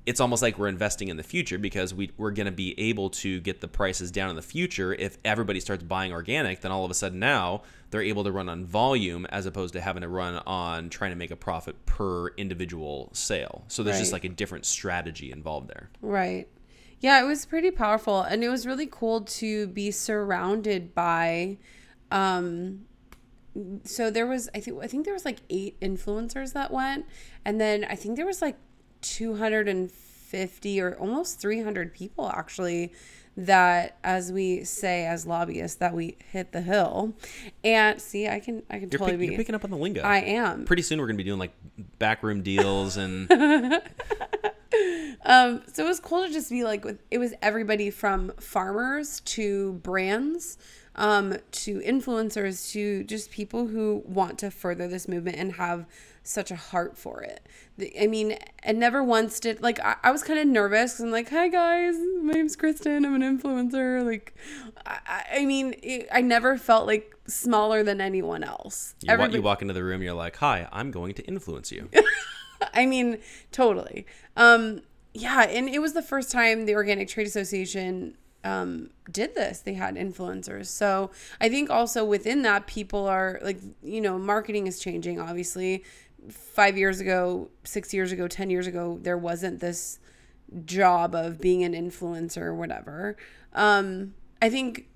it's 0.08 0.20
almost 0.20 0.40
like 0.40 0.58
we're 0.58 0.68
investing 0.68 1.08
in 1.08 1.18
the 1.18 1.22
future 1.22 1.58
because 1.58 1.92
we, 1.92 2.10
we're 2.16 2.30
going 2.30 2.46
to 2.46 2.50
be 2.50 2.74
able 2.80 3.10
to 3.10 3.40
get 3.40 3.60
the 3.60 3.68
prices 3.68 4.10
down 4.10 4.30
in 4.30 4.36
the 4.36 4.42
future. 4.42 4.94
If 4.94 5.18
everybody 5.22 5.60
starts 5.60 5.82
buying 5.82 6.14
organic, 6.14 6.62
then 6.62 6.72
all 6.72 6.86
of 6.86 6.90
a 6.90 6.94
sudden 6.94 7.18
now 7.18 7.60
they're 7.90 8.00
able 8.00 8.24
to 8.24 8.32
run 8.32 8.48
on 8.48 8.64
volume 8.64 9.26
as 9.26 9.44
opposed 9.44 9.74
to 9.74 9.82
having 9.82 10.00
to 10.00 10.08
run 10.08 10.40
on 10.46 10.88
trying 10.88 11.10
to 11.10 11.16
make 11.16 11.30
a 11.30 11.36
profit 11.36 11.84
per 11.84 12.28
individual 12.38 13.10
sale. 13.12 13.66
So 13.68 13.82
there's 13.82 13.98
just 13.98 14.14
like 14.14 14.24
a 14.24 14.30
different 14.30 14.64
strategy 14.64 15.30
involved 15.30 15.68
there. 15.68 15.90
Right. 16.00 16.48
Yeah, 17.00 17.22
it 17.22 17.26
was 17.26 17.44
pretty 17.44 17.70
powerful 17.70 18.22
and 18.22 18.42
it 18.42 18.48
was 18.48 18.66
really 18.66 18.88
cool 18.90 19.20
to 19.20 19.66
be 19.66 19.90
surrounded 19.90 20.94
by 20.94 21.58
um 22.10 22.86
so 23.84 24.10
there 24.10 24.26
was 24.26 24.48
I 24.54 24.60
think 24.60 24.82
I 24.82 24.86
think 24.86 25.04
there 25.04 25.12
was 25.12 25.26
like 25.26 25.40
8 25.50 25.78
influencers 25.80 26.54
that 26.54 26.70
went 26.70 27.04
and 27.44 27.60
then 27.60 27.84
I 27.84 27.94
think 27.94 28.16
there 28.16 28.24
was 28.24 28.40
like 28.40 28.56
250 29.02 30.80
or 30.80 30.94
almost 30.96 31.40
300 31.40 31.92
people 31.94 32.28
actually 32.28 32.92
that 33.36 33.96
as 34.02 34.32
we 34.32 34.64
say 34.64 35.06
as 35.06 35.24
lobbyists 35.24 35.76
that 35.76 35.94
we 35.94 36.16
hit 36.32 36.50
the 36.50 36.60
hill. 36.60 37.14
And 37.62 38.00
see, 38.00 38.26
I 38.28 38.40
can 38.40 38.64
I 38.68 38.80
can 38.80 38.90
You're, 38.90 38.98
totally 38.98 39.12
pick- 39.12 39.20
be 39.20 39.26
you're 39.26 39.36
picking 39.36 39.54
up 39.54 39.64
on 39.64 39.70
the 39.70 39.76
lingo. 39.76 40.02
I 40.02 40.18
am. 40.18 40.64
Pretty 40.64 40.82
soon 40.82 40.98
we're 40.98 41.06
to 41.16 41.22
be 41.22 41.24
doing 41.24 41.38
like 41.38 41.52
backroom 41.98 42.42
deals 42.42 42.96
and 42.96 43.30
Um, 45.24 45.62
so 45.72 45.84
it 45.84 45.88
was 45.88 46.00
cool 46.00 46.26
to 46.26 46.32
just 46.32 46.50
be 46.50 46.64
like 46.64 46.84
with 46.84 47.00
it 47.10 47.18
was 47.18 47.34
everybody 47.42 47.90
from 47.90 48.32
farmers 48.40 49.20
to 49.20 49.74
brands, 49.74 50.58
um, 50.94 51.36
to 51.52 51.80
influencers 51.80 52.70
to 52.72 53.04
just 53.04 53.30
people 53.30 53.66
who 53.66 54.02
want 54.06 54.38
to 54.38 54.50
further 54.50 54.88
this 54.88 55.06
movement 55.08 55.36
and 55.36 55.52
have 55.54 55.86
such 56.22 56.50
a 56.50 56.56
heart 56.56 56.96
for 56.96 57.22
it. 57.22 57.46
The- 57.76 57.92
I 58.00 58.06
mean, 58.06 58.36
and 58.62 58.78
never 58.78 59.02
once 59.02 59.40
did 59.40 59.62
like 59.62 59.80
I, 59.80 59.96
I 60.02 60.10
was 60.10 60.22
kind 60.22 60.38
of 60.38 60.46
nervous 60.46 61.00
I'm 61.00 61.10
like, 61.10 61.30
hi 61.30 61.48
guys, 61.48 61.94
my 62.22 62.32
name's 62.32 62.56
Krysten, 62.56 63.04
I'm 63.06 63.14
an 63.20 63.22
influencer. 63.38 64.04
Like, 64.04 64.34
I, 64.86 64.98
I- 65.06 65.24
I 65.40 65.44
mean, 65.46 65.74
it, 65.82 66.08
I 66.12 66.20
never 66.20 66.56
felt 66.58 66.86
like 66.86 67.14
smaller 67.26 67.82
than 67.82 68.00
anyone 68.00 68.42
else. 68.44 68.94
you, 69.02 69.12
Everybody- 69.12 69.36
you 69.38 69.42
walk 69.42 69.62
into 69.62 69.74
the 69.74 69.84
room, 69.84 70.02
you're 70.02 70.14
like, 70.14 70.36
hi, 70.36 70.68
I'm 70.72 70.90
going 70.90 71.14
to 71.14 71.22
influence 71.24 71.70
you. 71.72 71.88
I 72.74 72.86
mean, 72.86 73.18
totally. 73.52 74.06
Um, 74.36 74.82
yeah, 75.14 75.42
and 75.42 75.68
it 75.68 75.78
was 75.80 75.92
the 75.94 76.02
first 76.02 76.30
time 76.30 76.66
the 76.66 76.74
Organic 76.74 77.08
Trade 77.08 77.26
Association 77.26 78.16
um, 78.44 78.90
did 79.10 79.34
this. 79.34 79.60
They 79.60 79.74
had 79.74 79.94
influencers. 79.96 80.66
So 80.66 81.10
I 81.40 81.48
think 81.48 81.70
also 81.70 82.04
within 82.04 82.42
that, 82.42 82.66
people 82.66 83.06
are 83.06 83.38
like, 83.42 83.58
you 83.82 84.00
know, 84.00 84.18
marketing 84.18 84.66
is 84.66 84.78
changing, 84.80 85.20
obviously. 85.20 85.84
Five 86.30 86.76
years 86.76 87.00
ago, 87.00 87.50
six 87.64 87.94
years 87.94 88.12
ago, 88.12 88.28
10 88.28 88.50
years 88.50 88.66
ago, 88.66 88.98
there 89.00 89.16
wasn't 89.16 89.60
this 89.60 89.98
job 90.64 91.14
of 91.14 91.40
being 91.40 91.62
an 91.62 91.72
influencer 91.72 92.42
or 92.42 92.54
whatever. 92.54 93.16
Um, 93.52 94.14
I 94.40 94.50
think 94.50 94.88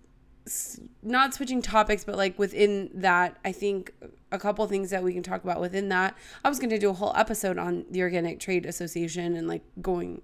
not 1.02 1.34
switching 1.34 1.62
topics, 1.62 2.04
but 2.04 2.16
like 2.16 2.38
within 2.38 2.90
that, 2.94 3.36
I 3.44 3.52
think 3.52 3.92
a 4.30 4.38
couple 4.38 4.66
things 4.66 4.90
that 4.90 5.02
we 5.02 5.12
can 5.12 5.22
talk 5.22 5.44
about 5.44 5.60
within 5.60 5.88
that. 5.90 6.16
I 6.44 6.48
was 6.48 6.58
going 6.58 6.70
to 6.70 6.78
do 6.78 6.90
a 6.90 6.94
whole 6.94 7.12
episode 7.16 7.58
on 7.58 7.84
the 7.90 8.02
Organic 8.02 8.40
Trade 8.40 8.66
Association 8.66 9.36
and 9.36 9.46
like 9.46 9.62
going 9.80 10.22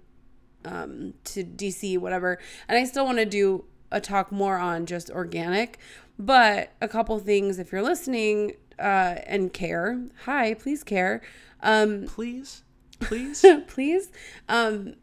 um, 0.64 1.14
to 1.24 1.44
DC, 1.44 1.98
whatever. 1.98 2.38
And 2.68 2.78
I 2.78 2.84
still 2.84 3.04
want 3.04 3.18
to 3.18 3.26
do 3.26 3.64
a 3.90 4.00
talk 4.00 4.32
more 4.32 4.56
on 4.56 4.86
just 4.86 5.10
organic, 5.10 5.78
but 6.18 6.72
a 6.80 6.88
couple 6.88 7.18
things 7.20 7.58
if 7.58 7.70
you're 7.70 7.82
listening 7.82 8.54
uh, 8.78 9.16
and 9.26 9.52
care, 9.52 10.00
hi, 10.24 10.54
please 10.54 10.84
care. 10.84 11.22
Um, 11.60 12.06
Please? 12.06 12.62
Please? 13.00 13.44
please. 13.66 14.10
Um, 14.48 14.94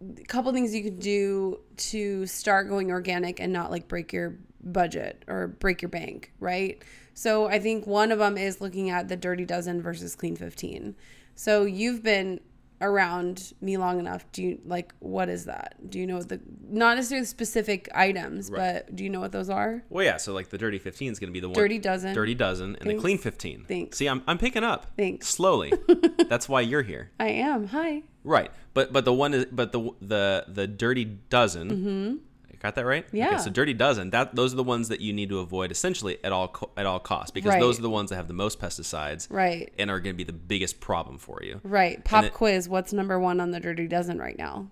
a 0.00 0.24
couple 0.24 0.52
things 0.52 0.74
you 0.74 0.82
could 0.82 1.00
do 1.00 1.60
to 1.76 2.26
start 2.26 2.68
going 2.68 2.90
organic 2.90 3.40
and 3.40 3.52
not 3.52 3.70
like 3.70 3.88
break 3.88 4.12
your 4.12 4.36
budget 4.62 5.24
or 5.26 5.48
break 5.48 5.80
your 5.82 5.88
bank, 5.88 6.32
right? 6.40 6.82
So 7.14 7.46
I 7.46 7.58
think 7.58 7.86
one 7.86 8.12
of 8.12 8.18
them 8.18 8.36
is 8.36 8.60
looking 8.60 8.90
at 8.90 9.08
the 9.08 9.16
Dirty 9.16 9.44
Dozen 9.44 9.80
versus 9.80 10.14
Clean 10.14 10.36
15. 10.36 10.94
So 11.34 11.64
you've 11.64 12.02
been 12.02 12.40
around 12.80 13.52
me 13.60 13.76
long 13.76 13.98
enough. 13.98 14.30
Do 14.32 14.42
you 14.42 14.60
like 14.64 14.94
what 14.98 15.28
is 15.28 15.46
that? 15.46 15.76
Do 15.88 15.98
you 15.98 16.06
know 16.06 16.22
the 16.22 16.40
not 16.68 16.96
necessarily 16.96 17.26
specific 17.26 17.88
items, 17.94 18.50
but 18.50 18.94
do 18.94 19.04
you 19.04 19.10
know 19.10 19.20
what 19.20 19.32
those 19.32 19.50
are? 19.50 19.82
Well, 19.88 20.04
yeah. 20.04 20.16
So 20.16 20.32
like 20.32 20.50
the 20.50 20.58
dirty 20.58 20.78
fifteen 20.78 21.12
is 21.12 21.18
going 21.18 21.28
to 21.28 21.32
be 21.32 21.40
the 21.40 21.48
one. 21.48 21.54
Dirty 21.54 21.78
Dozen. 21.78 22.14
Dirty 22.14 22.34
dozen 22.34 22.76
and 22.80 22.90
the 22.90 22.94
clean 22.96 23.18
fifteen. 23.18 23.64
Thanks. 23.66 23.98
See, 23.98 24.06
I'm 24.06 24.22
I'm 24.26 24.38
picking 24.38 24.64
up. 24.64 24.86
Thanks. 24.96 25.28
Slowly. 25.28 25.72
That's 26.28 26.48
why 26.48 26.60
you're 26.60 26.82
here. 26.82 27.10
I 27.18 27.28
am. 27.28 27.68
Hi. 27.68 28.02
Right. 28.24 28.50
But 28.74 28.92
but 28.92 29.04
the 29.04 29.12
one 29.12 29.34
is 29.34 29.46
but 29.46 29.72
the 29.72 29.90
the 30.00 30.44
the 30.48 30.66
dirty 30.66 31.04
dozen. 31.04 31.70
Mm-hmm. 31.70 32.16
Got 32.60 32.74
that 32.76 32.86
right? 32.86 33.06
Yeah. 33.12 33.28
Okay, 33.34 33.38
so 33.38 33.50
dirty 33.50 33.74
dozen. 33.74 34.10
That 34.10 34.34
those 34.34 34.52
are 34.52 34.56
the 34.56 34.62
ones 34.64 34.88
that 34.88 35.00
you 35.00 35.12
need 35.12 35.28
to 35.28 35.38
avoid 35.40 35.70
essentially 35.70 36.18
at 36.24 36.32
all 36.32 36.48
co- 36.48 36.70
at 36.76 36.86
all 36.86 36.98
costs 36.98 37.30
because 37.30 37.50
Right. 37.50 37.60
those 37.60 37.78
are 37.78 37.82
the 37.82 37.90
ones 37.90 38.10
that 38.10 38.16
have 38.16 38.28
the 38.28 38.34
most 38.34 38.58
pesticides 38.60 39.26
Right. 39.30 39.72
and 39.78 39.90
are 39.90 40.00
going 40.00 40.14
to 40.14 40.16
be 40.16 40.24
the 40.24 40.32
biggest 40.32 40.80
problem 40.80 41.18
for 41.18 41.42
you. 41.42 41.60
Right. 41.62 42.02
Pop 42.04 42.24
it- 42.24 42.32
quiz. 42.32 42.68
What's 42.68 42.92
number 42.92 43.18
one 43.20 43.40
on 43.40 43.50
the 43.50 43.60
Dirty 43.60 43.86
Dozen 43.86 44.18
right 44.18 44.38
now? 44.38 44.68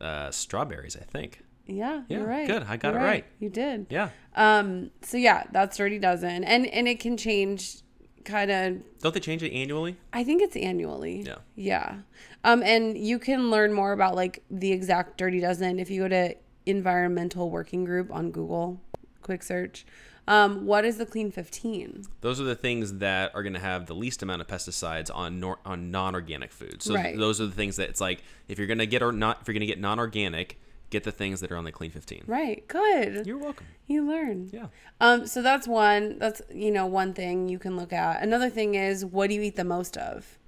Uh, 0.00 0.30
strawberries, 0.30 0.96
I 0.96 1.04
think. 1.04 1.42
Yeah, 1.66 2.02
Yeah, 2.08 2.18
you're 2.18 2.26
right. 2.26 2.46
good. 2.46 2.62
I 2.68 2.76
got 2.76 2.94
You're 2.94 3.02
it 3.02 3.06
right. 3.06 3.24
You 3.40 3.48
did. 3.50 3.86
Yeah. 3.90 4.10
Um. 4.36 4.90
So 5.02 5.16
yeah, 5.16 5.44
that's 5.52 5.76
Dirty 5.76 5.98
Dozen, 5.98 6.44
and 6.44 6.66
and 6.66 6.86
it 6.86 7.00
can 7.00 7.16
change, 7.16 7.78
kind 8.26 8.50
of. 8.50 8.82
Don't 9.00 9.14
they 9.14 9.20
change 9.20 9.42
it 9.42 9.52
annually? 9.52 9.96
I 10.12 10.22
think 10.24 10.42
it's 10.42 10.56
annually. 10.56 11.22
Yeah. 11.22 11.36
Yeah. 11.54 11.96
Um. 12.44 12.62
And 12.62 12.98
you 12.98 13.18
can 13.18 13.50
learn 13.50 13.72
more 13.72 13.92
about 13.92 14.14
like 14.14 14.42
the 14.50 14.72
exact 14.72 15.16
Dirty 15.16 15.40
Dozen 15.40 15.78
if 15.78 15.88
you 15.90 16.02
go 16.02 16.08
to 16.08 16.34
Environmental 16.66 17.48
Working 17.50 17.84
Group 17.84 18.12
on 18.12 18.30
Google. 18.30 18.80
Quick 19.22 19.42
search. 19.42 19.86
Um. 20.28 20.66
What 20.66 20.84
is 20.84 20.98
the 20.98 21.06
Clean 21.06 21.30
Fifteen? 21.30 22.04
Those 22.20 22.40
are 22.40 22.44
the 22.44 22.54
things 22.56 22.94
that 22.98 23.32
are 23.34 23.42
going 23.42 23.54
to 23.54 23.60
have 23.60 23.86
the 23.86 23.94
least 23.94 24.22
amount 24.22 24.40
of 24.42 24.48
pesticides 24.48 25.10
on 25.14 25.40
nor- 25.40 25.60
on 25.64 25.90
non-organic 25.90 26.52
food. 26.52 26.82
So 26.82 26.94
Right. 26.94 27.16
those 27.16 27.40
are 27.40 27.46
the 27.46 27.52
things 27.52 27.76
that 27.76 27.88
it's 27.88 28.00
like 28.00 28.22
if 28.48 28.58
you're 28.58 28.66
going 28.66 28.78
to 28.78 28.86
get 28.86 29.02
or 29.02 29.12
not 29.12 29.38
if 29.40 29.48
you're 29.48 29.54
going 29.54 29.60
to 29.60 29.66
get 29.66 29.80
non-organic, 29.80 30.60
get 30.90 31.04
the 31.04 31.12
things 31.12 31.40
that 31.40 31.50
are 31.50 31.56
on 31.56 31.64
the 31.64 31.72
clean 31.72 31.90
15. 31.90 32.24
Right. 32.26 32.66
Good. 32.68 33.26
You're 33.26 33.38
welcome. 33.38 33.66
You 33.86 34.06
learn. 34.06 34.50
Yeah. 34.52 34.66
Um, 35.00 35.26
so 35.26 35.42
that's 35.42 35.66
one. 35.68 36.18
That's 36.18 36.42
you 36.52 36.70
know 36.70 36.86
one 36.86 37.12
thing 37.14 37.48
you 37.48 37.58
can 37.58 37.76
look 37.76 37.92
at. 37.92 38.22
Another 38.22 38.50
thing 38.50 38.74
is 38.74 39.04
what 39.04 39.28
do 39.28 39.34
you 39.34 39.42
eat 39.42 39.56
the 39.56 39.64
most 39.64 39.96
of? 39.96 40.38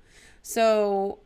So, 0.43 1.19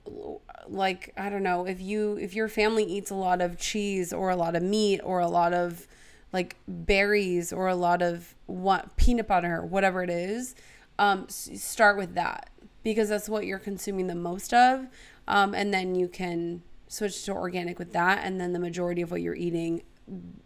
like 0.66 1.12
I 1.16 1.28
don't 1.28 1.42
know 1.42 1.66
if 1.66 1.80
you 1.80 2.16
if 2.20 2.34
your 2.34 2.48
family 2.48 2.84
eats 2.84 3.10
a 3.10 3.14
lot 3.14 3.40
of 3.40 3.58
cheese 3.58 4.12
or 4.12 4.30
a 4.30 4.36
lot 4.36 4.56
of 4.56 4.62
meat 4.62 5.00
or 5.04 5.20
a 5.20 5.28
lot 5.28 5.52
of 5.52 5.86
like 6.32 6.56
berries 6.66 7.52
or 7.52 7.68
a 7.68 7.74
lot 7.74 8.00
of 8.02 8.34
what 8.46 8.96
peanut 8.96 9.28
butter 9.28 9.64
whatever 9.64 10.02
it 10.02 10.10
is, 10.10 10.54
um, 10.98 11.28
start 11.28 11.96
with 11.98 12.14
that. 12.14 12.48
because 12.82 13.08
that's 13.10 13.28
what 13.28 13.46
you're 13.46 13.58
consuming 13.60 14.06
the 14.08 14.14
most 14.14 14.52
of. 14.52 14.88
Um, 15.28 15.54
and 15.54 15.72
then 15.72 15.94
you 15.94 16.08
can 16.08 16.62
switch 16.92 17.24
to 17.24 17.32
organic 17.32 17.78
with 17.78 17.92
that. 17.94 18.20
And 18.22 18.38
then 18.38 18.52
the 18.52 18.58
majority 18.58 19.00
of 19.00 19.10
what 19.10 19.22
you're 19.22 19.34
eating 19.34 19.82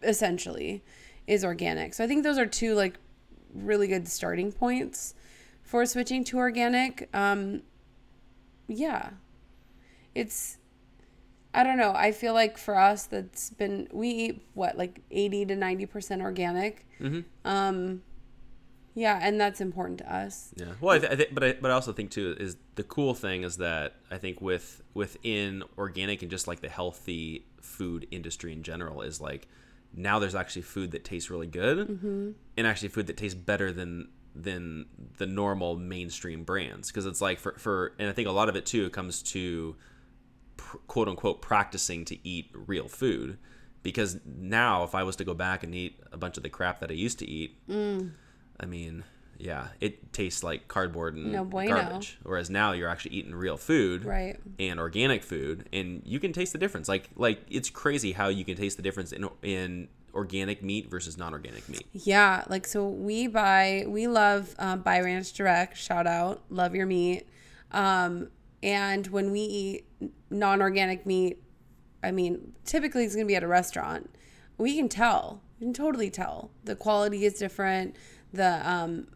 essentially 0.02 0.84
is 1.26 1.44
organic. 1.44 1.92
So 1.92 2.04
I 2.04 2.06
think 2.06 2.22
those 2.22 2.38
are 2.38 2.46
two 2.46 2.74
like 2.74 2.98
really 3.52 3.88
good 3.88 4.06
starting 4.06 4.52
points 4.52 5.14
for 5.62 5.84
switching 5.84 6.22
to 6.24 6.38
organic. 6.38 7.08
Um, 7.12 7.62
yeah. 8.68 9.10
It's, 10.14 10.58
I 11.52 11.64
don't 11.64 11.78
know. 11.78 11.92
I 11.96 12.12
feel 12.12 12.32
like 12.32 12.58
for 12.58 12.78
us, 12.78 13.06
that's 13.06 13.50
been, 13.50 13.88
we 13.92 14.08
eat 14.08 14.46
what, 14.54 14.78
like 14.78 15.00
80 15.10 15.46
to 15.46 15.56
90% 15.56 16.20
organic. 16.20 16.86
Mm-hmm. 17.00 17.20
Um, 17.44 18.02
yeah, 18.96 19.20
and 19.22 19.38
that's 19.40 19.60
important 19.60 19.98
to 19.98 20.12
us. 20.12 20.52
Yeah. 20.56 20.72
Well, 20.80 20.96
I, 20.96 20.98
th- 20.98 21.12
I 21.12 21.14
th- 21.14 21.28
but 21.32 21.44
I, 21.44 21.52
but 21.60 21.70
I 21.70 21.74
also 21.74 21.92
think 21.92 22.10
too 22.10 22.34
is 22.40 22.56
the 22.74 22.82
cool 22.82 23.14
thing 23.14 23.44
is 23.44 23.58
that 23.58 23.94
I 24.10 24.16
think 24.18 24.40
with 24.40 24.82
within 24.94 25.62
organic 25.78 26.22
and 26.22 26.30
just 26.30 26.48
like 26.48 26.60
the 26.60 26.68
healthy 26.68 27.46
food 27.60 28.08
industry 28.10 28.52
in 28.52 28.62
general 28.64 29.02
is 29.02 29.20
like 29.20 29.46
now 29.94 30.18
there's 30.18 30.34
actually 30.34 30.62
food 30.62 30.90
that 30.92 31.04
tastes 31.04 31.30
really 31.30 31.46
good 31.46 31.88
Mm-hmm. 31.88 32.30
and 32.56 32.66
actually 32.66 32.88
food 32.88 33.06
that 33.08 33.16
tastes 33.16 33.38
better 33.38 33.70
than 33.70 34.08
than 34.34 34.86
the 35.18 35.26
normal 35.26 35.76
mainstream 35.76 36.44
brands 36.44 36.88
because 36.88 37.06
it's 37.06 37.20
like 37.20 37.38
for 37.38 37.52
for 37.58 37.92
and 37.98 38.08
I 38.08 38.12
think 38.12 38.28
a 38.28 38.32
lot 38.32 38.48
of 38.48 38.56
it 38.56 38.66
too 38.66 38.90
comes 38.90 39.22
to 39.34 39.76
pr- 40.56 40.76
quote 40.86 41.08
unquote 41.08 41.40
practicing 41.42 42.04
to 42.06 42.28
eat 42.28 42.50
real 42.52 42.88
food 42.88 43.38
because 43.82 44.18
now 44.26 44.84
if 44.84 44.94
I 44.94 45.02
was 45.04 45.16
to 45.16 45.24
go 45.24 45.32
back 45.34 45.62
and 45.62 45.74
eat 45.74 46.00
a 46.12 46.16
bunch 46.16 46.36
of 46.36 46.42
the 46.42 46.48
crap 46.50 46.80
that 46.80 46.90
I 46.90 46.94
used 46.94 47.18
to 47.20 47.26
eat 47.26 47.56
Mm. 47.68 48.12
I 48.58 48.66
mean, 48.66 49.04
yeah, 49.38 49.68
it 49.80 50.12
tastes 50.12 50.42
like 50.42 50.66
cardboard 50.68 51.14
and 51.14 51.32
No 51.32 51.44
bueno. 51.44 51.74
garbage. 51.76 52.18
Whereas 52.22 52.48
now 52.50 52.72
you're 52.72 52.88
actually 52.88 53.16
eating 53.16 53.34
real 53.34 53.56
food 53.56 54.04
Right. 54.04 54.38
and 54.58 54.80
organic 54.80 55.22
food, 55.22 55.68
and 55.72 56.02
you 56.04 56.18
can 56.20 56.32
taste 56.32 56.52
the 56.52 56.58
difference. 56.58 56.88
Like, 56.88 57.10
like 57.16 57.40
it's 57.50 57.68
crazy 57.70 58.12
how 58.12 58.28
you 58.28 58.44
can 58.44 58.56
taste 58.56 58.76
the 58.76 58.82
difference 58.82 59.12
in 59.12 59.28
in 59.42 59.88
organic 60.14 60.62
meat 60.62 60.88
versus 60.90 61.18
non-organic 61.18 61.68
meat. 61.68 61.86
Yeah, 61.92 62.44
like 62.48 62.66
so 62.66 62.88
we 62.88 63.26
buy 63.26 63.84
we 63.86 64.06
love 64.06 64.54
um, 64.58 64.80
Buy 64.80 65.00
Ranch 65.00 65.32
Direct. 65.34 65.76
Shout 65.76 66.06
out, 66.06 66.42
love 66.48 66.74
your 66.74 66.86
meat. 66.86 67.26
Um, 67.72 68.30
and 68.62 69.06
when 69.08 69.30
we 69.32 69.40
eat 69.40 69.84
non-organic 70.30 71.04
meat, 71.04 71.42
I 72.02 72.10
mean, 72.12 72.52
typically 72.64 73.04
it's 73.04 73.14
gonna 73.14 73.26
be 73.26 73.36
at 73.36 73.42
a 73.42 73.48
restaurant. 73.48 74.10
We 74.56 74.76
can 74.76 74.88
tell. 74.88 75.42
We 75.60 75.66
can 75.66 75.74
totally 75.74 76.08
tell. 76.10 76.50
The 76.64 76.74
quality 76.76 77.26
is 77.26 77.34
different. 77.34 77.94
The 78.32 78.68
um, 78.68 79.08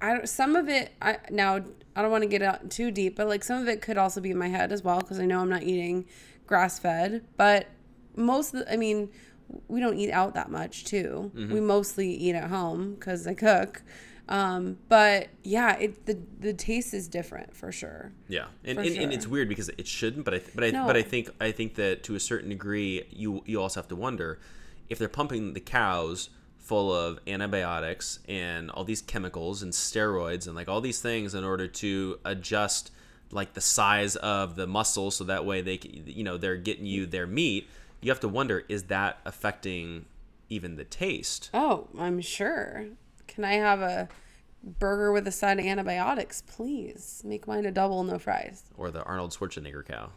I 0.00 0.14
don't, 0.14 0.28
some 0.28 0.56
of 0.56 0.68
it 0.68 0.92
I 1.00 1.18
now 1.30 1.60
I 1.96 2.02
don't 2.02 2.10
want 2.10 2.22
to 2.22 2.28
get 2.28 2.42
out 2.42 2.70
too 2.70 2.90
deep, 2.90 3.16
but 3.16 3.28
like 3.28 3.44
some 3.44 3.60
of 3.60 3.68
it 3.68 3.80
could 3.80 3.96
also 3.98 4.20
be 4.20 4.30
in 4.30 4.38
my 4.38 4.48
head 4.48 4.72
as 4.72 4.82
well 4.82 5.00
because 5.00 5.18
I 5.18 5.26
know 5.26 5.40
I'm 5.40 5.48
not 5.48 5.62
eating 5.62 6.06
grass 6.46 6.78
fed. 6.78 7.24
But 7.36 7.68
most 8.16 8.54
of 8.54 8.60
the, 8.60 8.72
I 8.72 8.76
mean, 8.76 9.10
we 9.68 9.80
don't 9.80 9.96
eat 9.98 10.10
out 10.10 10.34
that 10.34 10.50
much 10.50 10.84
too. 10.84 11.30
We 11.34 11.60
mostly 11.60 12.12
eat 12.12 12.34
at 12.34 12.50
home 12.50 12.94
because 12.94 13.26
I 13.26 13.34
cook. 13.34 13.82
Um, 14.26 14.78
but 14.88 15.28
yeah, 15.42 15.76
it 15.76 16.06
the 16.06 16.18
the 16.40 16.54
taste 16.54 16.94
is 16.94 17.08
different 17.08 17.54
for 17.54 17.70
sure. 17.70 18.12
Yeah, 18.26 18.46
and, 18.64 18.78
and, 18.78 18.96
and 18.96 19.12
it's 19.12 19.26
weird 19.26 19.48
because 19.48 19.68
it 19.68 19.86
shouldn't, 19.86 20.24
but 20.24 20.34
I 20.34 20.40
but 20.54 20.64
I 20.64 20.70
No. 20.70 20.86
but 20.86 20.96
I 20.96 21.02
think 21.02 21.28
I 21.40 21.52
think 21.52 21.74
that 21.74 22.02
to 22.04 22.14
a 22.14 22.20
certain 22.20 22.48
degree, 22.48 23.04
you 23.10 23.42
you 23.44 23.60
also 23.60 23.80
have 23.80 23.88
to 23.88 23.96
wonder 23.96 24.38
if 24.88 24.98
they're 24.98 25.08
pumping 25.08 25.52
the 25.52 25.60
cows 25.60 26.30
full 26.64 26.92
of 26.94 27.20
antibiotics 27.26 28.20
and 28.26 28.70
all 28.70 28.84
these 28.84 29.02
chemicals 29.02 29.62
and 29.62 29.72
steroids 29.72 30.46
and 30.46 30.56
like 30.56 30.66
all 30.66 30.80
these 30.80 31.00
things 31.00 31.34
in 31.34 31.44
order 31.44 31.68
to 31.68 32.18
adjust 32.24 32.90
like 33.30 33.52
the 33.52 33.60
size 33.60 34.16
of 34.16 34.56
the 34.56 34.66
muscle 34.66 35.10
so 35.10 35.24
that 35.24 35.44
way 35.44 35.60
they 35.60 35.78
you 36.06 36.24
know 36.24 36.38
they're 36.38 36.56
getting 36.56 36.86
you 36.86 37.04
their 37.04 37.26
meat. 37.26 37.68
You 38.00 38.10
have 38.10 38.20
to 38.20 38.28
wonder 38.28 38.64
is 38.68 38.84
that 38.84 39.18
affecting 39.26 40.06
even 40.48 40.76
the 40.76 40.84
taste? 40.84 41.50
Oh, 41.52 41.88
I'm 41.98 42.20
sure. 42.20 42.86
Can 43.26 43.44
I 43.44 43.54
have 43.54 43.80
a 43.80 44.08
burger 44.62 45.12
with 45.12 45.26
a 45.26 45.32
side 45.32 45.58
of 45.58 45.66
antibiotics, 45.66 46.42
please? 46.42 47.22
Make 47.24 47.46
mine 47.46 47.66
a 47.66 47.72
double, 47.72 48.02
no 48.04 48.18
fries. 48.18 48.64
Or 48.76 48.90
the 48.90 49.02
Arnold 49.02 49.32
Schwarzenegger 49.32 49.84
cow? 49.86 50.10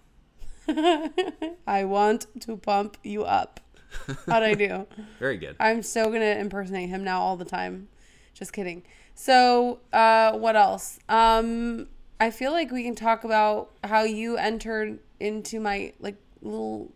I 1.67 1.85
want 1.85 2.27
to 2.41 2.57
pump 2.57 2.97
you 3.03 3.23
up. 3.23 3.59
How'd 4.27 4.43
I 4.43 4.53
do? 4.53 4.87
Very 5.19 5.37
good. 5.37 5.55
I'm 5.59 5.81
so 5.83 6.05
gonna 6.05 6.37
impersonate 6.39 6.89
him 6.89 7.03
now 7.03 7.21
all 7.21 7.37
the 7.37 7.45
time. 7.45 7.87
Just 8.33 8.53
kidding. 8.53 8.83
So, 9.15 9.79
uh, 9.91 10.33
what 10.33 10.55
else? 10.55 10.99
Um, 11.09 11.87
I 12.19 12.31
feel 12.31 12.51
like 12.51 12.71
we 12.71 12.83
can 12.83 12.95
talk 12.95 13.23
about 13.23 13.71
how 13.83 14.03
you 14.03 14.37
entered 14.37 14.99
into 15.19 15.59
my 15.59 15.93
like 15.99 16.17
little 16.41 16.91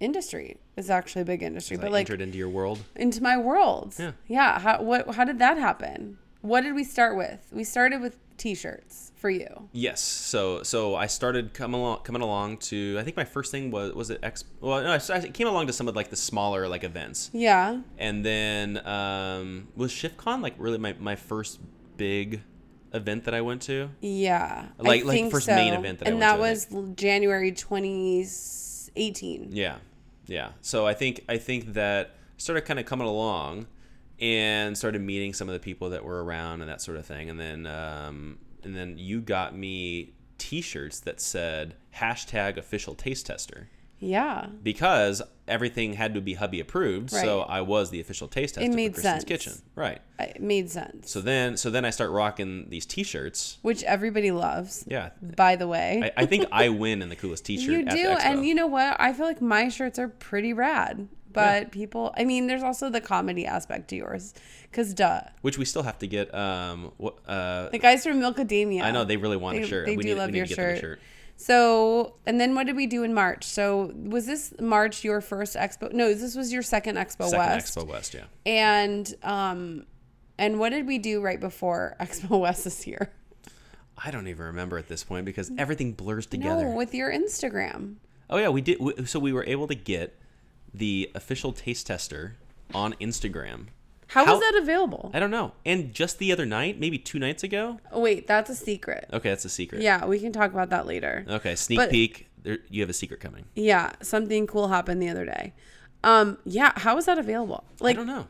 industry. 0.00 0.58
It's 0.76 0.90
actually 0.90 1.22
a 1.22 1.26
big 1.26 1.42
industry, 1.42 1.76
I 1.76 1.80
but 1.80 1.92
like 1.92 2.00
entered 2.00 2.22
into 2.22 2.38
your 2.38 2.48
world. 2.48 2.80
into 2.96 3.22
my 3.22 3.36
world. 3.36 3.94
Yeah. 3.98 4.12
Yeah. 4.26 4.58
How 4.60 4.82
what? 4.82 5.14
How 5.14 5.24
did 5.24 5.38
that 5.38 5.58
happen? 5.58 6.18
What 6.40 6.62
did 6.62 6.74
we 6.74 6.84
start 6.84 7.16
with? 7.16 7.48
We 7.52 7.62
started 7.64 8.00
with 8.00 8.16
t-shirts 8.36 9.11
for 9.22 9.30
you. 9.30 9.68
Yes. 9.72 10.00
So 10.02 10.62
so 10.64 10.94
I 10.94 11.06
started 11.06 11.54
coming 11.54 11.80
along 11.80 12.00
coming 12.02 12.20
along 12.22 12.58
to 12.70 12.96
I 13.00 13.02
think 13.04 13.16
my 13.16 13.24
first 13.24 13.50
thing 13.50 13.70
was 13.70 13.94
was 13.94 14.10
it 14.10 14.18
X 14.22 14.44
well 14.60 14.82
no 14.82 14.90
I 14.92 15.00
I 15.16 15.20
came 15.38 15.46
along 15.48 15.68
to 15.68 15.72
some 15.72 15.88
of 15.88 15.96
like 15.96 16.10
the 16.10 16.16
smaller 16.30 16.68
like 16.68 16.84
events 16.84 17.30
Yeah. 17.32 17.80
and 17.98 18.24
then 18.26 18.84
um 18.86 19.68
was 19.76 19.90
ShiftCon 19.92 20.42
like 20.42 20.54
really 20.58 20.78
my, 20.78 20.92
my 20.98 21.16
first 21.16 21.60
big 21.96 22.42
event 22.92 23.24
that 23.24 23.34
I 23.34 23.40
went 23.40 23.62
to 23.62 23.88
Yeah. 24.00 24.66
I 24.78 24.82
Like- 24.82 25.04
like 25.04 25.14
think 25.16 25.30
first 25.32 25.48
main 25.48 25.72
event 25.72 26.00
that 26.00 26.08
I 26.08 26.10
and 26.10 26.18
went 26.20 26.28
that 26.28 26.36
to, 26.36 26.76
I 26.76 26.80
was 26.80 26.94
January 26.96 27.52
2018. 27.52 29.50
yeah 29.52 29.76
yeah 30.26 30.50
so 30.60 30.86
I 30.86 30.94
think 30.94 31.24
I 31.28 31.38
think 31.38 31.74
that 31.74 32.14
started 32.36 32.62
kind 32.62 32.78
of 32.78 32.86
coming 32.86 33.06
along 33.06 33.66
and 34.20 34.76
started 34.76 35.00
meeting 35.02 35.32
some 35.32 35.48
of 35.48 35.52
the 35.54 35.58
people 35.60 35.90
that 35.90 36.04
were 36.04 36.22
around 36.24 36.60
and 36.60 36.68
that 36.70 36.80
sort 36.80 36.96
of 36.96 37.04
thing 37.06 37.30
and 37.30 37.38
then 37.40 37.66
um, 37.66 38.38
and 38.64 38.74
then 38.76 38.96
you 38.98 39.20
got 39.20 39.56
me 39.56 40.12
t-shirts 40.38 41.00
that 41.00 41.20
said 41.20 41.74
hashtag 41.96 42.56
official 42.56 42.94
taste 42.94 43.26
tester 43.26 43.68
Yeah. 44.00 44.46
because 44.62 45.22
everything 45.46 45.94
had 45.94 46.14
to 46.14 46.20
be 46.20 46.34
hubby 46.34 46.58
approved 46.60 47.10
so 47.10 47.40
i 47.42 47.60
was 47.60 47.90
the 47.90 48.00
official 48.00 48.26
taste 48.28 48.54
tester 48.54 48.70
made 48.74 48.94
for 48.94 49.00
krysten's 49.02 49.02
sense. 49.02 49.24
kitchen 49.24 49.52
right 49.76 50.00
uh, 50.18 50.24
It 50.24 50.40
made 50.42 50.70
sense. 50.70 51.10
so 51.10 51.20
then 51.20 51.56
so 51.56 51.70
then 51.70 51.84
i 51.84 51.90
start 51.90 52.10
rocking 52.10 52.68
these 52.70 52.86
t-shirts 52.86 53.58
Which 53.62 53.82
everybody 53.84 54.30
loves, 54.32 54.84
yeah 54.88 55.10
by 55.36 55.56
the 55.56 55.68
way. 55.68 56.10
i, 56.16 56.22
I 56.22 56.26
think 56.26 56.46
i 56.50 56.68
win 56.70 57.02
in 57.02 57.08
the 57.08 57.16
coolest 57.16 57.44
t-shirt 57.46 57.70
you 57.70 57.80
at 57.80 57.90
the 57.90 57.96
do. 57.96 58.08
And 58.08 58.44
you 58.46 58.54
know 58.54 58.66
what? 58.66 58.96
I 59.00 59.12
feel 59.12 59.26
like 59.26 59.40
my 59.40 59.68
shirts 59.68 59.98
are 59.98 60.08
pretty 60.08 60.52
rad. 60.52 61.08
But 61.32 61.70
people, 61.72 62.12
I 62.16 62.24
mean, 62.24 62.46
there's 62.46 62.62
also 62.62 62.90
the 62.90 63.00
comedy 63.00 63.46
aspect 63.46 63.88
to 63.88 63.96
yours. 63.96 64.34
Because, 64.70 64.94
duh. 64.94 65.20
which 65.42 65.58
we 65.58 65.64
still 65.64 65.82
have 65.82 65.98
to 65.98 66.06
get 66.06 66.34
um 66.34 66.92
uh 67.26 67.68
The 67.68 67.78
guys 67.78 68.04
from 68.04 68.20
Milkadamia. 68.20 68.82
i 68.82 68.90
know 68.90 69.04
they 69.04 69.16
really 69.18 69.36
want 69.36 69.56
They- 69.58 69.64
a 69.64 69.66
shirt 69.66 69.86
they 69.86 69.96
we 69.96 70.02
do 70.02 70.08
need, 70.10 70.14
love 70.18 70.34
your 70.34 70.46
to 70.46 70.48
get 70.48 70.56
them 70.56 70.66
a 70.66 70.74
shirt. 70.76 70.80
shirt 70.80 71.00
So, 71.36 72.14
and 72.26 72.40
then 72.40 72.54
what 72.54 72.66
did 72.66 72.76
we 72.76 72.86
do 72.86 73.02
in 73.02 73.12
March? 73.14 73.44
So, 73.44 73.92
was 73.94 74.26
this 74.26 74.54
March 74.60 75.02
your 75.04 75.20
first 75.20 75.56
expo? 75.56 75.92
No, 75.92 76.14
this 76.14 76.34
was 76.36 76.52
your 76.52 76.62
second 76.62 76.96
Expo 76.96 77.28
second 77.28 77.38
West. 77.38 77.76
expo 77.76 77.86
west 77.86 78.14
yeah 78.14 78.24
And, 78.46 79.12
um, 79.22 79.84
and 80.38 80.58
what 80.58 80.70
did 80.70 80.86
we 80.86 80.98
do 80.98 81.20
right 81.20 81.40
before 81.40 81.96
Expo 82.00 82.40
West 82.40 82.64
this 82.64 82.86
year? 82.86 83.10
i 84.04 84.10
don't 84.10 84.26
even 84.26 84.46
remember 84.46 84.78
at 84.78 84.88
this 84.88 85.04
point 85.04 85.24
because 85.26 85.50
everything 85.58 85.92
blurs 85.92 86.24
together 86.26 86.64
No, 86.70 86.74
with 86.76 86.94
your 86.94 87.12
Instagram. 87.12 87.96
oh 88.30 88.38
yeah 88.38 88.48
we 88.48 88.60
did 88.62 88.78
so 89.08 89.18
we 89.20 89.32
were 89.34 89.44
able 89.44 89.68
to 89.68 89.74
get 89.74 90.18
the 90.74 91.10
official 91.14 91.52
taste 91.52 91.86
tester 91.86 92.36
on 92.74 92.94
instagram 92.94 93.66
How, 94.08 94.24
How- 94.24 94.32
was 94.32 94.40
that 94.40 94.58
available? 94.62 95.10
I 95.14 95.20
don't 95.20 95.30
know. 95.30 95.52
And 95.64 95.92
just 95.94 96.18
the 96.18 96.32
other 96.32 96.44
night, 96.46 96.78
maybe 96.78 96.98
two 96.98 97.18
nights 97.18 97.42
ago. 97.42 97.78
Oh, 97.90 98.00
wait, 98.00 98.26
that's 98.26 98.50
a 98.50 98.54
secret. 98.54 99.08
Okay, 99.12 99.30
that's 99.30 99.44
a 99.46 99.48
secret. 99.48 99.80
Yeah, 99.82 100.04
we 100.04 100.18
can 100.20 100.32
talk 100.32 100.50
about 100.52 100.68
that 100.70 100.86
later. 100.86 101.24
Okay, 101.28 101.54
sneak 101.56 101.78
But- 101.78 101.90
peek. 101.90 102.28
There, 102.42 102.58
you 102.68 102.82
have 102.82 102.90
a 102.90 102.92
secret 102.92 103.20
coming. 103.20 103.44
Yeah, 103.54 103.92
something 104.02 104.46
cool 104.48 104.68
happened 104.68 105.00
the 105.00 105.08
other 105.08 105.24
day. 105.24 105.54
Um, 106.04 106.36
yeah, 106.44 106.72
how 106.76 106.98
is 106.98 107.04
that 107.06 107.16
available? 107.18 107.62
Like, 107.80 107.94
I 107.94 107.98
don't 107.98 108.06
know. 108.08 108.26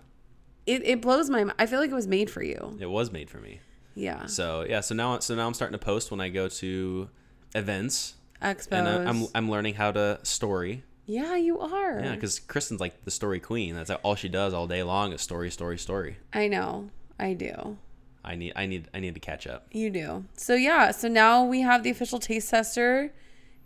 it, 0.67 0.85
it 0.87 1.01
blows 1.03 1.31
my 1.31 1.43
mind. 1.45 1.57
I 1.59 1.67
feel 1.67 1.81
like 1.81 1.91
it 1.91 1.95
was 1.95 2.07
made 2.07 2.29
for 2.31 2.43
you. 2.43 2.77
It 2.79 2.91
was 2.91 3.11
made 3.11 3.31
for 3.31 3.39
me. 3.39 3.61
Yeah. 3.95 4.27
So 4.27 4.65
yeah. 4.69 4.81
So 4.83 4.95
now, 4.95 5.19
so 5.21 5.35
now 5.35 5.47
I'm 5.47 5.55
starting 5.55 5.79
to 5.79 5.85
post 5.85 6.11
when 6.11 6.21
I 6.21 6.29
go 6.29 6.49
to 6.49 7.09
events, 7.55 8.15
Expos. 8.43 8.69
and 8.73 8.87
I'm 9.09 9.27
I'm 9.35 9.51
learning 9.51 9.75
how 9.75 9.91
to 9.93 10.19
story. 10.23 10.85
Yeah, 11.07 11.37
you 11.37 11.59
are. 11.59 12.01
Yeah, 12.01 12.15
because 12.15 12.39
Krysten's 12.41 12.81
like 12.81 13.05
the 13.05 13.11
story 13.11 13.41
queen. 13.41 13.75
That's 13.75 13.91
all 13.91 14.15
she 14.15 14.29
does 14.29 14.55
all 14.55 14.67
day 14.67 14.83
long 14.83 15.13
is 15.13 15.21
story, 15.21 15.51
story, 15.51 15.79
story. 15.79 16.17
I 16.33 16.49
know. 16.49 16.91
I 17.19 17.35
do. 17.35 17.77
I 18.25 18.37
need 18.37 18.53
I 18.55 18.67
need 18.67 18.89
I 18.95 19.01
need 19.01 19.15
to 19.15 19.21
catch 19.21 19.47
up. 19.47 19.67
You 19.73 19.91
do. 19.91 20.25
So 20.37 20.55
yeah, 20.55 20.93
so 20.93 21.09
now 21.09 21.45
we 21.45 21.63
have 21.63 21.83
the 21.83 21.91
official 21.91 22.21
taste 22.21 22.51
tester 22.51 23.13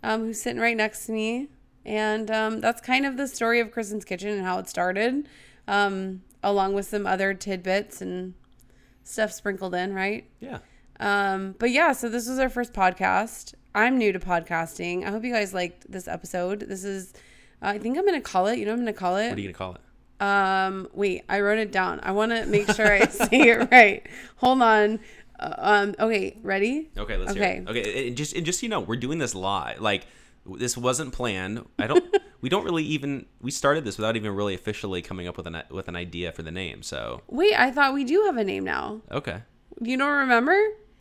um, 0.03 0.21
who's 0.25 0.41
sitting 0.41 0.61
right 0.61 0.75
next 0.75 1.05
to 1.05 1.11
me. 1.11 1.49
And 1.85 2.29
um, 2.31 2.59
that's 2.59 2.81
kind 2.81 3.05
of 3.05 3.17
the 3.17 3.27
story 3.27 3.59
of 3.59 3.71
Krysten's 3.71 4.03
Kitchen 4.03 4.29
and 4.29 4.45
how 4.45 4.59
it 4.59 4.67
started, 4.67 5.29
um, 5.67 6.21
along 6.43 6.73
with 6.73 6.85
some 6.85 7.07
other 7.07 7.33
tidbits 7.33 8.01
and 8.01 8.33
stuff 9.03 9.31
sprinkled 9.31 9.73
in, 9.73 9.93
right? 9.93 10.29
Yeah. 10.41 10.59
Um, 10.99 11.55
but 11.59 11.71
yeah, 11.71 11.93
so 11.93 12.09
this 12.09 12.27
was 12.27 12.39
our 12.39 12.49
first 12.49 12.73
podcast. 12.73 13.53
I'm 13.73 13.97
new 13.97 14.11
to 14.11 14.19
podcasting. 14.19 15.05
I 15.05 15.11
hope 15.11 15.23
you 15.23 15.31
guys 15.31 15.53
liked 15.53 15.89
this 15.89 16.07
episode. 16.07 16.61
This 16.61 16.83
is, 16.83 17.13
uh, 17.61 17.67
I 17.67 17.79
think 17.79 17.97
I'm 17.97 18.05
gonna 18.05 18.21
call 18.21 18.47
it. 18.47 18.59
You 18.59 18.65
know, 18.65 18.71
what 18.71 18.79
I'm 18.79 18.85
gonna 18.85 18.93
call 18.93 19.17
it. 19.17 19.29
What 19.29 19.37
are 19.37 19.41
you 19.41 19.47
gonna 19.47 19.53
call 19.57 19.75
it? 19.75 19.81
Um, 20.19 20.87
wait, 20.93 21.23
I 21.29 21.41
wrote 21.41 21.59
it 21.59 21.71
down. 21.71 21.99
I 22.01 22.11
want 22.11 22.31
to 22.31 22.45
make 22.47 22.71
sure 22.71 22.91
I 22.91 23.05
say 23.07 23.49
it 23.49 23.69
right. 23.71 24.05
Hold 24.37 24.61
on. 24.61 24.99
Uh, 25.39 25.53
um, 25.57 25.95
okay, 25.99 26.37
ready? 26.41 26.89
Okay, 26.97 27.17
let's 27.17 27.31
Okay. 27.31 27.39
hear 27.39 27.63
it. 27.63 27.69
Okay, 27.69 28.07
and 28.07 28.17
just 28.17 28.33
and 28.35 28.45
just 28.45 28.59
so 28.59 28.65
you 28.65 28.69
know, 28.69 28.79
we're 28.79 28.95
doing 28.95 29.19
this 29.19 29.35
live. 29.35 29.79
Like 29.79 30.07
this 30.45 30.75
wasn't 30.75 31.13
planned. 31.13 31.63
I 31.77 31.85
don't. 31.87 32.03
we 32.41 32.49
don't 32.49 32.63
really 32.65 32.83
even. 32.85 33.27
We 33.41 33.51
started 33.51 33.85
this 33.85 33.97
without 33.97 34.15
even 34.15 34.31
really 34.35 34.55
officially 34.55 35.01
coming 35.03 35.27
up 35.27 35.37
with 35.37 35.45
an 35.45 35.61
with 35.69 35.87
an 35.87 35.95
idea 35.95 36.31
for 36.31 36.41
the 36.41 36.51
name. 36.51 36.81
So 36.81 37.21
Wait, 37.27 37.53
I 37.53 37.69
thought 37.69 37.93
we 37.93 38.03
do 38.03 38.23
have 38.25 38.37
a 38.37 38.43
name 38.43 38.63
now. 38.63 39.01
okay, 39.11 39.43
You 39.81 39.97
don't 39.97 40.17
remember? 40.17 40.57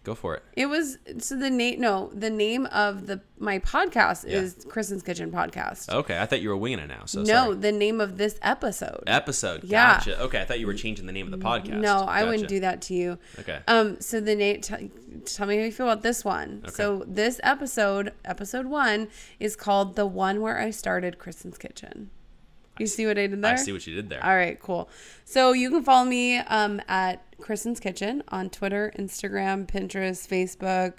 Go 0.07 0.15
for 0.15 0.37
it. 0.37 0.45
It 0.53 0.67
was 0.67 0.99
so 1.19 1.37
the 1.37 1.51
name. 1.51 1.81
No, 1.81 2.11
the 2.15 2.31
name 2.31 2.67
of 2.67 3.09
the 3.09 3.21
my 3.41 3.59
podcast 3.59 4.25
Yeah. 4.25 4.37
is 4.39 4.55
Krysten's 4.69 5.03
Kitchen 5.03 5.33
Podcast. 5.33 5.93
Okay, 5.93 6.17
I 6.17 6.27
thought 6.27 6.41
you 6.41 6.49
were 6.51 6.57
winging 6.57 6.79
it 6.79 6.87
now. 6.87 7.07
So 7.07 7.23
no, 7.23 7.27
sorry. 7.27 7.57
the 7.57 7.73
name 7.73 8.01
of 8.01 8.17
this 8.17 8.39
episode. 8.41 9.03
episode. 9.09 9.65
Yeah. 9.65 9.97
Gotcha. 9.99 10.21
Okay, 10.21 10.41
I 10.41 10.45
thought 10.45 10.61
you 10.61 10.69
were 10.69 10.75
changing 10.75 11.07
the 11.07 11.13
name 11.13 11.27
of 11.27 11.33
the 11.37 11.45
podcast. 11.45 11.81
No, 11.81 11.97
I 12.03 12.23
wouldn't 12.23 12.49
do 12.49 12.61
that 12.61 12.83
to 12.83 12.95
you. 12.95 13.19
Okay. 13.41 13.59
Um. 13.67 14.01
So 14.01 14.21
the 14.21 14.37
name. 14.37 14.61
T- 14.61 14.93
tell 15.25 15.49
me 15.49 15.57
how 15.57 15.65
you 15.65 15.73
feel 15.73 15.89
about 15.91 16.05
this 16.05 16.25
one. 16.25 16.61
Okay. 16.65 16.73
So 16.75 17.03
this 17.09 17.41
episode, 17.43 18.13
episode 18.25 18.67
one, 18.67 19.09
is 19.41 19.57
called 19.57 19.97
the 19.97 20.07
one 20.07 20.41
where 20.41 20.57
I 20.61 20.71
started 20.71 21.19
Krysten's 21.19 21.59
Kitchen. 21.59 22.11
You 22.79 22.87
see 22.87 23.07
what 23.07 23.19
I 23.19 23.27
did 23.27 23.43
there? 23.43 23.53
I 23.53 23.57
see 23.57 23.73
what 23.73 23.87
you 23.87 23.95
did 23.95 24.09
there. 24.11 24.25
All 24.25 24.35
right, 24.35 24.59
cool. 24.61 24.89
So 25.25 25.53
you 25.53 25.71
can 25.71 25.83
follow 25.83 26.05
me 26.05 26.39
um, 26.39 26.81
at 26.89 27.23
Krysten's 27.39 27.81
Kitchen 27.81 28.23
on 28.29 28.51
Twitter, 28.51 28.93
Instagram, 28.99 29.67
Pinterest, 29.67 30.27
Facebook. 30.27 30.95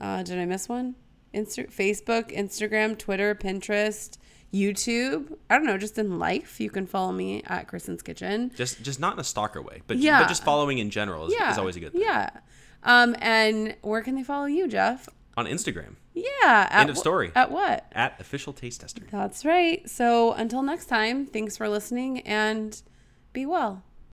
Uh, 0.00 0.22
did 0.22 0.38
I 0.38 0.44
miss 0.44 0.68
one? 0.68 0.94
Insta- 1.34 1.70
Facebook, 1.72 2.34
Instagram, 2.36 2.98
Twitter, 2.98 3.34
Pinterest, 3.34 4.16
YouTube. 4.52 5.36
I 5.50 5.56
don't 5.56 5.66
know, 5.66 5.76
just 5.78 5.98
in 5.98 6.18
life, 6.18 6.60
you 6.60 6.70
can 6.70 6.86
follow 6.86 7.12
me 7.12 7.42
at 7.46 7.68
Krysten's 7.68 8.02
Kitchen. 8.02 8.50
Just 8.54 8.82
just 8.82 9.00
not 9.00 9.14
in 9.14 9.18
a 9.20 9.24
stalker 9.24 9.60
way, 9.60 9.82
but 9.86 9.98
Yeah. 9.98 10.20
but 10.20 10.28
just 10.28 10.44
following 10.44 10.78
in 10.78 10.90
general 10.90 11.26
is, 11.26 11.34
Yeah, 11.38 11.52
is 11.52 11.58
always 11.58 11.76
a 11.76 11.80
good 11.80 11.92
thing. 11.92 12.02
Yeah. 12.02 12.30
Um, 12.82 13.16
and 13.18 13.76
where 13.82 14.02
can 14.02 14.14
they 14.14 14.22
follow 14.22 14.46
you, 14.46 14.68
Jeff? 14.68 15.08
On 15.36 15.44
Instagram, 15.46 15.96
Yeah. 16.16 16.68
End 16.72 16.88
of 16.88 16.96
story. 16.96 17.30
At 17.34 17.50
what? 17.50 17.84
at 17.92 18.18
official 18.18 18.54
taste 18.54 18.80
tester. 18.80 19.02
That's 19.10 19.44
right. 19.44 19.88
So 19.88 20.32
until 20.32 20.62
next 20.62 20.86
time, 20.86 21.26
thanks 21.26 21.56
for 21.58 21.68
listening 21.68 22.20
and 22.20 22.80
be 23.34 23.44
well. 23.44 23.82